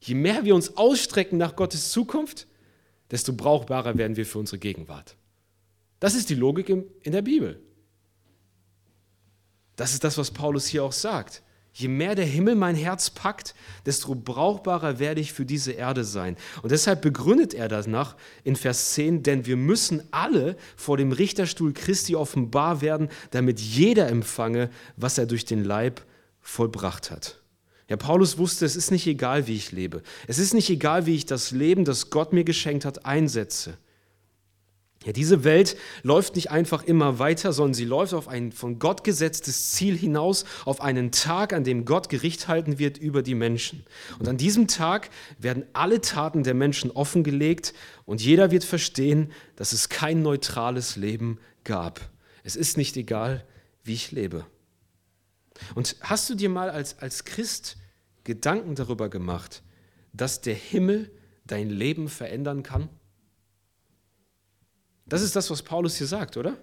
Je 0.00 0.14
mehr 0.14 0.44
wir 0.44 0.54
uns 0.54 0.76
ausstrecken 0.76 1.38
nach 1.38 1.56
Gottes 1.56 1.90
Zukunft, 1.90 2.46
desto 3.10 3.32
brauchbarer 3.32 3.98
werden 3.98 4.16
wir 4.16 4.26
für 4.26 4.38
unsere 4.38 4.58
Gegenwart. 4.58 5.16
Das 5.98 6.14
ist 6.14 6.30
die 6.30 6.34
Logik 6.34 6.68
in 6.68 7.12
der 7.12 7.22
Bibel. 7.22 7.60
Das 9.76 9.92
ist 9.92 10.04
das, 10.04 10.16
was 10.18 10.30
Paulus 10.30 10.66
hier 10.66 10.84
auch 10.84 10.92
sagt. 10.92 11.42
Je 11.72 11.88
mehr 11.88 12.14
der 12.14 12.24
Himmel 12.24 12.56
mein 12.56 12.74
Herz 12.74 13.10
packt, 13.10 13.54
desto 13.86 14.14
brauchbarer 14.14 14.98
werde 14.98 15.20
ich 15.20 15.32
für 15.32 15.46
diese 15.46 15.72
Erde 15.72 16.04
sein. 16.04 16.36
Und 16.62 16.72
deshalb 16.72 17.00
begründet 17.00 17.54
er 17.54 17.68
danach 17.68 18.16
in 18.42 18.56
Vers 18.56 18.92
10, 18.94 19.22
denn 19.22 19.46
wir 19.46 19.56
müssen 19.56 20.02
alle 20.10 20.56
vor 20.76 20.96
dem 20.96 21.12
Richterstuhl 21.12 21.72
Christi 21.72 22.16
offenbar 22.16 22.80
werden, 22.80 23.08
damit 23.30 23.60
jeder 23.60 24.08
empfange, 24.08 24.70
was 24.96 25.16
er 25.16 25.26
durch 25.26 25.44
den 25.44 25.64
Leib 25.64 26.02
vollbracht 26.40 27.10
hat. 27.10 27.40
Ja, 27.88 27.96
Paulus 27.96 28.38
wusste, 28.38 28.64
es 28.64 28.76
ist 28.76 28.90
nicht 28.90 29.06
egal, 29.06 29.46
wie 29.46 29.56
ich 29.56 29.72
lebe. 29.72 30.02
Es 30.26 30.38
ist 30.38 30.54
nicht 30.54 30.70
egal, 30.70 31.06
wie 31.06 31.16
ich 31.16 31.26
das 31.26 31.50
Leben, 31.50 31.84
das 31.84 32.10
Gott 32.10 32.32
mir 32.32 32.44
geschenkt 32.44 32.84
hat, 32.84 33.04
einsetze. 33.04 33.78
Ja, 35.06 35.12
diese 35.12 35.44
Welt 35.44 35.78
läuft 36.02 36.36
nicht 36.36 36.50
einfach 36.50 36.82
immer 36.82 37.18
weiter, 37.18 37.54
sondern 37.54 37.72
sie 37.72 37.86
läuft 37.86 38.12
auf 38.12 38.28
ein 38.28 38.52
von 38.52 38.78
Gott 38.78 39.02
gesetztes 39.02 39.72
Ziel 39.72 39.96
hinaus, 39.96 40.44
auf 40.66 40.82
einen 40.82 41.10
Tag, 41.10 41.54
an 41.54 41.64
dem 41.64 41.86
Gott 41.86 42.10
Gericht 42.10 42.48
halten 42.48 42.78
wird 42.78 42.98
über 42.98 43.22
die 43.22 43.34
Menschen. 43.34 43.86
Und 44.18 44.28
an 44.28 44.36
diesem 44.36 44.68
Tag 44.68 45.08
werden 45.38 45.64
alle 45.72 46.02
Taten 46.02 46.42
der 46.42 46.52
Menschen 46.52 46.90
offengelegt 46.90 47.72
und 48.04 48.20
jeder 48.20 48.50
wird 48.50 48.62
verstehen, 48.62 49.32
dass 49.56 49.72
es 49.72 49.88
kein 49.88 50.20
neutrales 50.20 50.96
Leben 50.96 51.38
gab. 51.64 52.10
Es 52.44 52.54
ist 52.54 52.76
nicht 52.76 52.94
egal, 52.98 53.46
wie 53.82 53.94
ich 53.94 54.12
lebe. 54.12 54.44
Und 55.74 55.96
hast 56.02 56.28
du 56.28 56.34
dir 56.34 56.50
mal 56.50 56.68
als, 56.68 56.98
als 56.98 57.24
Christ 57.24 57.78
Gedanken 58.24 58.74
darüber 58.74 59.08
gemacht, 59.08 59.62
dass 60.12 60.42
der 60.42 60.54
Himmel 60.54 61.10
dein 61.46 61.70
Leben 61.70 62.08
verändern 62.08 62.62
kann? 62.62 62.90
Das 65.10 65.22
ist 65.22 65.34
das, 65.34 65.50
was 65.50 65.62
Paulus 65.62 65.96
hier 65.96 66.06
sagt, 66.06 66.36
oder? 66.36 66.56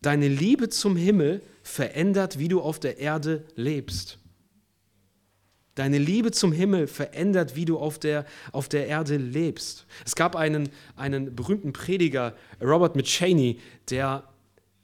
Deine 0.00 0.26
Liebe 0.26 0.70
zum 0.70 0.96
Himmel 0.96 1.42
verändert, 1.62 2.38
wie 2.38 2.48
du 2.48 2.60
auf 2.60 2.80
der 2.80 2.98
Erde 2.98 3.44
lebst. 3.54 4.18
Deine 5.74 5.98
Liebe 5.98 6.32
zum 6.32 6.52
Himmel 6.52 6.86
verändert, 6.86 7.54
wie 7.54 7.66
du 7.66 7.78
auf 7.78 7.98
der, 7.98 8.24
auf 8.52 8.70
der 8.70 8.86
Erde 8.86 9.18
lebst. 9.18 9.86
Es 10.04 10.16
gab 10.16 10.34
einen, 10.34 10.70
einen 10.96 11.36
berühmten 11.36 11.74
Prediger, 11.74 12.34
Robert 12.60 12.96
McChaney, 12.96 13.60
der 13.90 14.24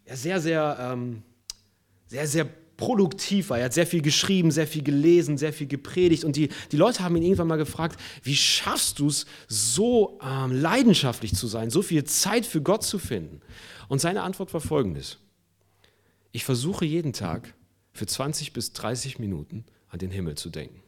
sehr, 0.07 0.41
sehr, 0.41 0.77
ähm, 0.79 1.23
sehr, 2.07 2.27
sehr 2.27 2.49
produktiv 2.79 3.51
war. 3.51 3.59
Er 3.59 3.67
hat 3.67 3.75
sehr 3.75 3.87
viel 3.87 4.01
geschrieben, 4.01 4.51
sehr 4.51 4.67
viel 4.67 4.83
gelesen, 4.83 5.37
sehr 5.37 5.53
viel 5.53 5.67
gepredigt. 5.67 6.25
Und 6.25 6.37
die, 6.37 6.49
die 6.73 6.77
Leute 6.77 7.05
haben 7.05 7.17
ihn 7.17 7.25
irgendwann 7.25 7.49
mal 7.49 7.57
gefragt, 7.57 8.01
wie 8.23 8.37
schaffst 8.37 9.01
du 9.01 9.09
es, 9.09 9.27
so 9.49 10.19
ähm, 10.23 10.53
leidenschaftlich 10.53 11.35
zu 11.35 11.47
sein, 11.49 11.69
so 11.69 11.83
viel 11.83 12.05
Zeit 12.05 12.47
für 12.47 12.63
Gott 12.63 12.85
zu 12.85 12.99
finden? 12.99 13.43
Und 13.89 14.01
seine 14.01 14.23
Antwort 14.23 14.55
war 14.55 14.63
folgendes. 14.63 15.19
Ich 16.33 16.45
versuche 16.45 16.87
jeden 16.87 17.13
Tag 17.13 17.53
für 17.93 18.07
20 18.07 18.53
bis 18.53 18.73
30 18.73 19.19
Minuten 19.19 19.65
an 19.89 19.99
den 19.99 20.13
Himmel 20.13 20.37
zu 20.37 20.49
denken. 20.49 20.81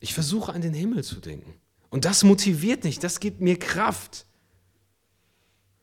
Ich 0.00 0.14
versuche 0.14 0.54
an 0.54 0.62
den 0.62 0.72
Himmel 0.72 1.04
zu 1.04 1.16
denken. 1.16 1.52
Und 1.90 2.06
das 2.06 2.24
motiviert 2.24 2.84
mich, 2.84 2.98
das 2.98 3.20
gibt 3.20 3.42
mir 3.42 3.58
Kraft. 3.58 4.24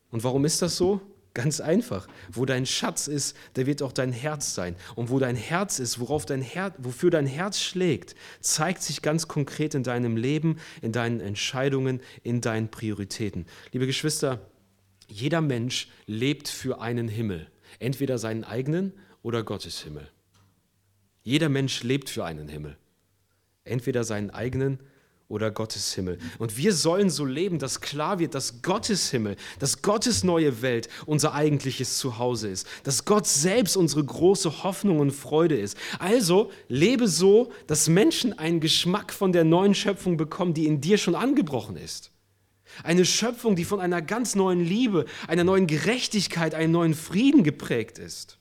Und 0.10 0.24
warum 0.24 0.46
ist 0.46 0.64
das 0.64 0.78
so? 0.78 1.00
Ganz 1.38 1.60
einfach. 1.62 2.08
Wo 2.32 2.45
dein 2.47 2.65
Schatz 2.65 3.08
ist, 3.08 3.38
da 3.54 3.67
wird 3.67 3.84
auch 3.84 3.91
dein 3.91 4.12
Herz 4.12 4.56
sein. 4.56 4.76
Und 4.95 5.12
wo 5.12 5.19
dein 5.19 5.36
Herz 5.36 5.78
ist, 5.78 6.00
worauf 6.00 6.26
dein 6.26 6.41
Her 6.41 6.73
wofür 6.80 7.12
dein 7.12 7.28
Herz 7.28 7.60
schlägt, 7.60 8.15
zeigt 8.39 8.82
sich 8.82 9.04
ganz 9.04 9.28
konkret 9.28 9.76
in 9.76 9.84
deinem 9.84 10.17
Leben, 10.17 10.58
in 10.82 10.93
deinen 10.93 11.19
Entscheidungen, 11.19 12.02
in 12.23 12.41
deinen 12.41 12.71
Prioritäten. 12.71 13.45
Liebe 13.71 13.86
Geschwister, 13.86 14.50
jeder 15.08 15.41
Mensch 15.41 15.89
lebt 16.08 16.47
für 16.47 16.82
einen 16.82 17.08
Himmel. 17.08 17.52
Entweder 17.78 18.17
seinen 18.17 18.43
eigenen 18.43 18.93
oder 19.21 19.43
Gottes 19.43 19.84
Himmel. 19.84 20.10
Jeder 21.21 21.50
Mensch 21.50 21.84
lebt 21.84 22.10
für 22.10 22.26
einen 22.26 22.47
Himmel. 22.47 22.78
Entweder 23.63 24.04
seinen 24.04 24.32
eigenen 24.32 24.80
oder 24.80 24.88
Gottes 25.30 25.94
Himmel. 25.94 26.20
Und 26.40 26.58
wir 26.58 26.74
sollen 26.74 27.10
so 27.10 27.26
leben, 27.26 27.60
dass 27.60 27.82
klar 27.82 28.20
wird, 28.20 28.34
dass 28.34 28.62
Gottes 28.62 29.12
Himmel, 29.12 29.36
dass 29.60 29.82
Gottes 29.82 30.24
neue 30.24 30.62
Welt 30.62 30.88
unser 31.06 31.34
eigentliches 31.34 31.98
Zuhause 31.98 32.48
ist, 32.48 32.66
dass 32.84 33.04
Gott 33.04 33.28
selbst 33.28 33.76
unsere 33.76 34.04
große 34.04 34.63
Hoffnung 34.63 35.00
und 35.00 35.12
Freude 35.12 35.58
ist. 35.58 35.78
Also 36.00 36.52
lebe 36.70 37.08
so, 37.08 37.52
dass 37.68 37.90
Menschen 37.90 38.38
einen 38.40 38.62
Geschmack 38.62 39.12
von 39.12 39.34
der 39.34 39.44
neuen 39.44 39.76
Schöpfung 39.76 40.16
bekommen, 40.16 40.54
die 40.54 40.66
in 40.66 40.80
dir 40.80 40.97
schon 40.97 41.16
angebrochen 41.16 41.76
ist. 41.76 42.12
Eine 42.84 43.06
Schöpfung, 43.06 43.56
die 43.56 43.66
von 43.66 43.80
einer 43.80 44.01
ganz 44.01 44.36
neuen 44.36 44.62
Liebe, 44.62 45.06
einer 45.28 45.43
neuen 45.43 45.68
Gerechtigkeit, 45.68 46.56
einem 46.56 46.72
neuen 46.72 46.93
Frieden 46.93 47.43
geprägt 47.43 47.97
ist. 47.97 48.38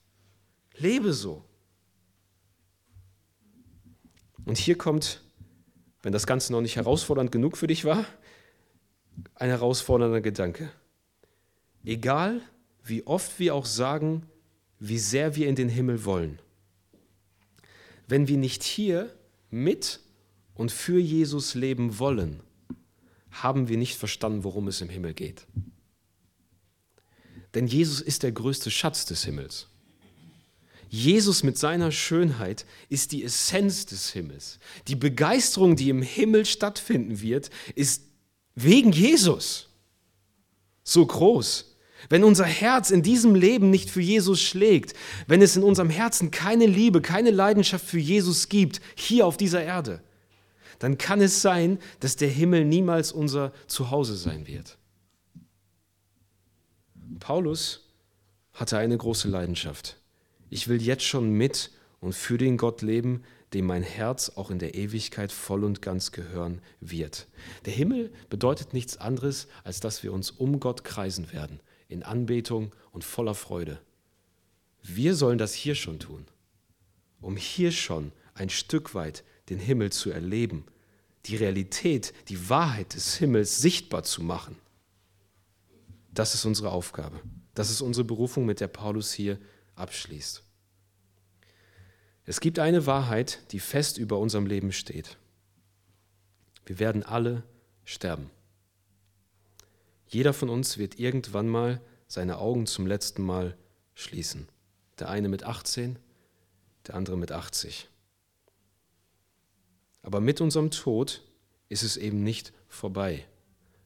Lebe 0.77 1.13
so. 1.13 1.45
Und 4.45 4.59
hier 4.59 4.79
kommt 4.79 5.26
wenn 6.07 6.13
das 6.13 6.29
Ganze 6.29 6.53
noch 6.53 6.61
nicht 6.61 6.77
herausfordernd 6.77 7.33
genug 7.33 7.57
für 7.57 7.67
dich 7.67 7.85
war, 7.85 8.05
ein 9.35 9.49
herausfordernder 9.49 10.21
Gedanke. 10.21 10.71
Egal, 11.85 12.43
wie 12.85 13.05
oft 13.05 13.41
wir 13.41 13.57
auch 13.57 13.67
sagen, 13.67 14.23
wie 14.79 15.01
sehr 15.01 15.35
wir 15.35 15.49
in 15.49 15.57
den 15.57 15.69
Himmel 15.69 16.05
wollen, 16.05 16.39
wenn 18.07 18.29
wir 18.29 18.37
nicht 18.37 18.63
hier 18.63 19.13
mit 19.51 19.99
und 20.55 20.71
für 20.71 21.01
Jesus 21.01 21.57
leben 21.57 21.99
wollen, 21.99 22.39
haben 23.33 23.69
wir 23.69 23.77
nicht 23.77 23.97
verstanden, 23.97 24.45
worum 24.45 24.69
es 24.69 24.81
im 24.81 24.89
Himmel 24.89 25.13
geht. 25.13 25.49
Denn 27.55 27.67
Jesus 27.67 28.01
ist 28.01 28.23
der 28.23 28.31
größte 28.31 28.71
Schatz 28.71 29.07
des 29.07 29.25
Himmels. 29.25 29.67
Jesus 30.89 31.43
mit 31.43 31.59
seiner 31.59 31.91
Schönheit 31.91 32.65
ist 32.89 33.13
die 33.13 33.25
Essenz 33.25 33.87
des 33.87 34.11
Himmels. 34.11 34.59
Die 34.89 34.97
Begeisterung, 34.97 35.77
die 35.77 35.91
im 35.91 36.03
Himmel 36.03 36.45
stattfinden 36.45 37.21
wird, 37.21 37.51
ist 37.75 38.03
wegen 38.55 38.93
Jesus 38.93 39.69
so 40.85 41.05
groß. 41.05 41.77
Wenn 42.09 42.25
unser 42.25 42.45
Herz 42.45 42.91
in 42.91 43.03
diesem 43.03 43.35
Leben 43.35 43.71
nicht 43.71 43.91
für 43.91 44.01
Jesus 44.01 44.41
schlägt, 44.41 44.95
wenn 45.27 45.43
es 45.43 45.57
in 45.57 45.63
unserem 45.63 45.91
Herzen 45.91 46.31
keine 46.31 46.67
Liebe, 46.67 47.03
keine 47.03 47.31
Leidenschaft 47.31 47.85
für 47.85 47.99
Jesus 47.99 48.49
gibt, 48.49 48.81
hier 48.95 49.27
auf 49.27 49.37
dieser 49.37 49.63
Erde, 49.63 50.03
dann 50.79 50.99
kann 50.99 51.21
es 51.21 51.43
sein, 51.43 51.79
dass 52.01 52.17
der 52.17 52.29
Himmel 52.29 52.65
niemals 52.65 53.11
unser 53.11 53.53
Zuhause 53.67 54.17
sein 54.17 54.47
wird. 54.47 54.79
Paulus 57.19 57.89
hatte 58.53 58.79
eine 58.79 58.97
große 58.97 59.29
Leidenschaft. 59.29 59.96
Ich 60.51 60.69
will 60.69 60.81
jetzt 60.81 61.05
schon 61.05 61.31
mit 61.31 61.71
und 62.01 62.15
für 62.15 62.39
den 62.39 62.57
Gott 62.57 62.83
leben, 62.83 63.23
dem 63.53 63.67
mein 63.67 63.83
Herz 63.83 64.31
auch 64.31 64.51
in 64.51 64.59
der 64.59 64.75
Ewigkeit 64.75 65.33
voll 65.33 65.65
und 65.65 65.83
ganz 65.83 66.13
gehören 66.13 66.61
wird. 66.81 67.27
Der 67.65 67.73
Himmel 67.73 68.13
bedeutet 68.29 68.73
nichts 68.73 68.97
anderes, 68.97 69.49
als 69.65 69.81
dass 69.81 70.03
wir 70.03 70.13
uns 70.13 70.31
um 70.31 70.61
Gott 70.61 70.85
kreisen 70.85 71.33
werden, 71.33 71.61
in 71.89 72.03
Anbetung 72.03 72.75
und 72.93 73.05
voller 73.05 73.35
Freude. 73.35 73.81
Wir 74.83 75.15
sollen 75.15 75.39
das 75.39 75.55
hier 75.55 75.75
schon 75.75 75.99
tun, 75.99 76.27
um 77.21 77.37
hier 77.37 77.73
schon 77.73 78.13
ein 78.35 78.51
Stück 78.51 78.95
weit 78.95 79.25
den 79.49 79.59
Himmel 79.59 79.91
zu 79.91 80.11
erleben, 80.11 80.65
die 81.27 81.37
Realität, 81.37 82.13
die 82.29 82.49
Wahrheit 82.49 82.95
des 82.95 83.17
Himmels 83.17 83.59
sichtbar 83.59 84.03
zu 84.03 84.23
machen. 84.23 84.57
Das 86.13 86.35
ist 86.35 86.45
unsere 86.45 86.71
Aufgabe. 86.71 87.21
Das 87.55 87.71
ist 87.71 87.81
unsere 87.81 88.05
Berufung, 88.05 88.47
mit 88.47 88.61
der 88.61 88.69
Paulus 88.69 89.13
hier 89.13 89.39
abschließt. 89.77 90.43
Es 92.25 92.41
gibt 92.41 92.59
eine 92.59 92.87
Wahrheit, 92.87 93.41
die 93.53 93.61
fest 93.61 93.99
über 93.99 94.19
unserem 94.19 94.47
Leben 94.47 94.73
steht. 94.73 95.17
Wir 96.65 96.81
werden 96.81 97.05
alle 97.05 97.45
sterben. 97.85 98.31
Jeder 100.09 100.33
von 100.33 100.49
uns 100.49 100.77
wird 100.77 100.99
irgendwann 100.99 101.49
mal 101.49 101.81
seine 102.09 102.39
Augen 102.39 102.67
zum 102.67 102.87
letzten 102.87 103.23
Mal 103.23 103.57
schließen. 103.95 104.49
Der 104.99 105.09
eine 105.09 105.29
mit 105.29 105.45
18, 105.45 105.99
der 106.87 106.95
andere 106.95 107.17
mit 107.17 107.31
80. 107.33 107.89
Aber 110.03 110.21
mit 110.21 110.41
unserem 110.41 110.71
Tod 110.71 111.23
ist 111.69 111.83
es 111.83 111.97
eben 111.97 112.23
nicht 112.23 112.53
vorbei, 112.69 113.27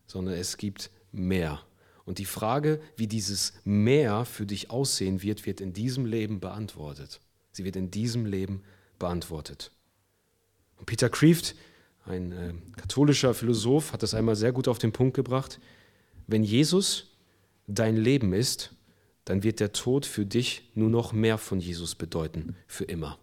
sondern 0.06 0.34
es 0.34 0.56
gibt 0.56 0.90
mehr. 1.12 1.62
Und 2.10 2.18
die 2.18 2.24
Frage, 2.24 2.80
wie 2.96 3.06
dieses 3.06 3.52
Mehr 3.62 4.24
für 4.24 4.44
dich 4.44 4.68
aussehen 4.68 5.22
wird, 5.22 5.46
wird 5.46 5.60
in 5.60 5.72
diesem 5.72 6.06
Leben 6.06 6.40
beantwortet. 6.40 7.20
Sie 7.52 7.62
wird 7.62 7.76
in 7.76 7.92
diesem 7.92 8.26
Leben 8.26 8.64
beantwortet. 8.98 9.70
Und 10.76 10.86
Peter 10.86 11.08
Kreeft, 11.08 11.54
ein 12.06 12.32
äh, 12.32 12.52
katholischer 12.76 13.32
Philosoph, 13.32 13.92
hat 13.92 14.02
das 14.02 14.14
einmal 14.14 14.34
sehr 14.34 14.50
gut 14.50 14.66
auf 14.66 14.80
den 14.80 14.90
Punkt 14.90 15.14
gebracht. 15.14 15.60
Wenn 16.26 16.42
Jesus 16.42 17.16
dein 17.68 17.96
Leben 17.96 18.32
ist, 18.32 18.72
dann 19.24 19.44
wird 19.44 19.60
der 19.60 19.72
Tod 19.72 20.04
für 20.04 20.26
dich 20.26 20.68
nur 20.74 20.90
noch 20.90 21.12
mehr 21.12 21.38
von 21.38 21.60
Jesus 21.60 21.94
bedeuten, 21.94 22.56
für 22.66 22.86
immer. 22.86 23.20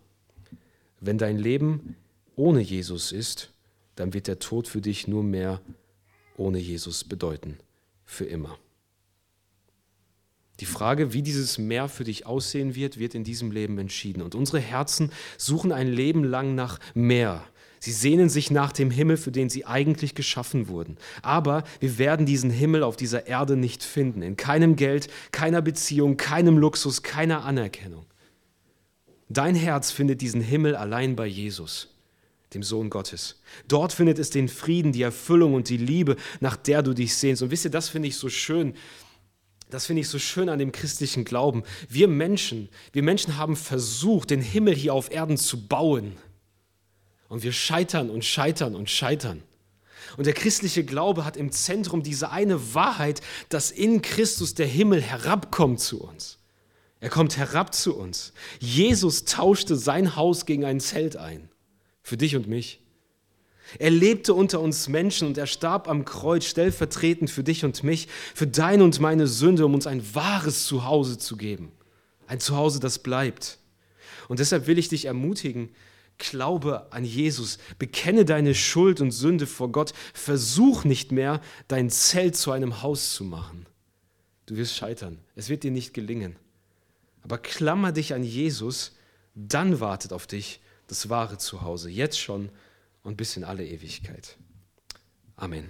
Wenn 1.01 1.17
dein 1.17 1.37
Leben 1.37 1.97
ohne 2.37 2.61
Jesus 2.61 3.11
ist, 3.11 3.51
dann 3.95 4.13
wird 4.13 4.27
der 4.27 4.39
Tod 4.39 4.65
für 4.65 4.79
dich 4.79 5.09
nur 5.09 5.23
mehr 5.23 5.59
ohne 6.37 6.59
Jesus 6.59 7.03
bedeuten, 7.03 7.57
für 8.05 8.23
immer. 8.23 8.57
Die 10.59 10.65
Frage, 10.65 11.13
wie 11.13 11.21
dieses 11.21 11.57
Meer 11.57 11.87
für 11.87 12.03
dich 12.03 12.25
aussehen 12.25 12.75
wird, 12.75 12.97
wird 12.97 13.13
in 13.13 13.23
diesem 13.23 13.51
Leben 13.51 13.77
entschieden. 13.77 14.21
Und 14.21 14.33
unsere 14.33 14.59
Herzen 14.59 15.11
suchen 15.37 15.71
ein 15.71 15.87
Leben 15.87 16.23
lang 16.23 16.55
nach 16.55 16.79
mehr. 16.95 17.43
Sie 17.79 17.91
sehnen 17.91 18.27
sich 18.27 18.49
nach 18.49 18.71
dem 18.71 18.89
Himmel, 18.89 19.17
für 19.17 19.31
den 19.31 19.49
sie 19.49 19.65
eigentlich 19.65 20.15
geschaffen 20.15 20.67
wurden. 20.67 20.97
Aber 21.21 21.63
wir 21.79 21.99
werden 21.99 22.25
diesen 22.25 22.49
Himmel 22.49 22.81
auf 22.81 22.97
dieser 22.97 23.27
Erde 23.27 23.55
nicht 23.55 23.83
finden. 23.83 24.23
In 24.23 24.35
keinem 24.35 24.75
Geld, 24.75 25.09
keiner 25.31 25.61
Beziehung, 25.61 26.17
keinem 26.17 26.57
Luxus, 26.57 27.03
keiner 27.03 27.45
Anerkennung. 27.45 28.05
Dein 29.29 29.55
Herz 29.55 29.91
findet 29.91 30.21
diesen 30.21 30.41
Himmel 30.41 30.75
allein 30.75 31.15
bei 31.15 31.27
Jesus, 31.27 31.89
dem 32.53 32.63
Sohn 32.63 32.89
Gottes. 32.89 33.41
Dort 33.67 33.93
findet 33.93 34.17
es 34.17 34.31
den 34.31 34.47
Frieden, 34.47 34.91
die 34.91 35.01
Erfüllung 35.01 35.53
und 35.53 35.69
die 35.69 35.77
Liebe, 35.77 36.15
nach 36.39 36.55
der 36.55 36.81
du 36.81 36.93
dich 36.93 37.15
sehnst. 37.15 37.43
Und 37.43 37.51
wisst 37.51 37.65
ihr, 37.65 37.71
das 37.71 37.89
finde 37.89 38.07
ich 38.07 38.15
so 38.15 38.29
schön. 38.29 38.73
Das 39.69 39.85
finde 39.85 40.01
ich 40.01 40.07
so 40.07 40.19
schön 40.19 40.49
an 40.49 40.59
dem 40.59 40.71
christlichen 40.71 41.25
Glauben. 41.25 41.63
Wir 41.89 42.07
Menschen, 42.07 42.69
wir 42.93 43.03
Menschen 43.03 43.37
haben 43.37 43.55
versucht, 43.55 44.29
den 44.29 44.41
Himmel 44.41 44.73
hier 44.73 44.93
auf 44.93 45.11
Erden 45.11 45.37
zu 45.37 45.67
bauen. 45.67 46.13
Und 47.27 47.43
wir 47.43 47.51
scheitern 47.51 48.09
und 48.09 48.23
scheitern 48.23 48.75
und 48.75 48.89
scheitern. 48.89 49.43
Und 50.15 50.25
der 50.25 50.33
christliche 50.33 50.85
Glaube 50.85 51.25
hat 51.25 51.35
im 51.35 51.51
Zentrum 51.51 52.01
diese 52.01 52.31
eine 52.31 52.73
Wahrheit, 52.73 53.21
dass 53.49 53.71
in 53.71 54.01
Christus 54.01 54.53
der 54.53 54.67
Himmel 54.67 55.01
herabkommt 55.01 55.81
zu 55.81 56.01
uns. 56.01 56.37
Er 56.99 57.09
kommt 57.09 57.37
herab 57.37 57.75
zu 57.75 57.95
uns. 57.95 58.33
Jesus 58.59 59.25
tauschte 59.25 59.75
sein 59.75 60.15
Haus 60.15 60.45
gegen 60.45 60.63
ein 60.63 60.79
Zelt 60.79 61.17
ein. 61.17 61.49
Für 62.01 62.15
dich 62.15 62.35
und 62.37 62.47
mich. 62.47 62.81
Er 63.79 63.89
lebte 63.89 64.33
unter 64.33 64.59
uns 64.61 64.87
Menschen 64.87 65.27
und 65.27 65.37
er 65.37 65.47
starb 65.47 65.87
am 65.87 66.05
Kreuz 66.05 66.45
stellvertretend 66.45 67.29
für 67.29 67.43
dich 67.43 67.65
und 67.65 67.83
mich, 67.83 68.07
für 68.33 68.47
deine 68.47 68.83
und 68.83 68.99
meine 68.99 69.27
Sünde, 69.27 69.65
um 69.65 69.73
uns 69.73 69.87
ein 69.87 70.03
wahres 70.15 70.65
Zuhause 70.65 71.17
zu 71.17 71.37
geben. 71.37 71.71
Ein 72.27 72.39
Zuhause, 72.39 72.79
das 72.79 72.99
bleibt. 72.99 73.59
Und 74.27 74.39
deshalb 74.39 74.67
will 74.67 74.77
ich 74.77 74.89
dich 74.89 75.05
ermutigen, 75.05 75.69
glaube 76.17 76.91
an 76.91 77.05
Jesus, 77.05 77.57
bekenne 77.77 78.25
deine 78.25 78.55
Schuld 78.55 79.01
und 79.01 79.11
Sünde 79.11 79.47
vor 79.47 79.71
Gott, 79.71 79.93
versuch 80.13 80.83
nicht 80.83 81.11
mehr, 81.11 81.41
dein 81.67 81.89
Zelt 81.89 82.35
zu 82.35 82.51
einem 82.51 82.81
Haus 82.81 83.13
zu 83.13 83.23
machen. 83.23 83.65
Du 84.45 84.55
wirst 84.55 84.75
scheitern, 84.75 85.19
es 85.35 85.49
wird 85.49 85.63
dir 85.63 85.71
nicht 85.71 85.93
gelingen. 85.93 86.37
Aber 87.23 87.37
klammer 87.37 87.91
dich 87.91 88.13
an 88.13 88.23
Jesus, 88.23 88.95
dann 89.35 89.79
wartet 89.79 90.13
auf 90.13 90.25
dich 90.25 90.61
das 90.87 91.09
wahre 91.09 91.37
Zuhause, 91.37 91.89
jetzt 91.89 92.19
schon 92.19 92.49
und 93.07 93.15
bis 93.15 93.37
in 93.37 93.45
alle 93.45 93.65
Ewigkeit. 93.65 94.35
Amen. 95.37 95.69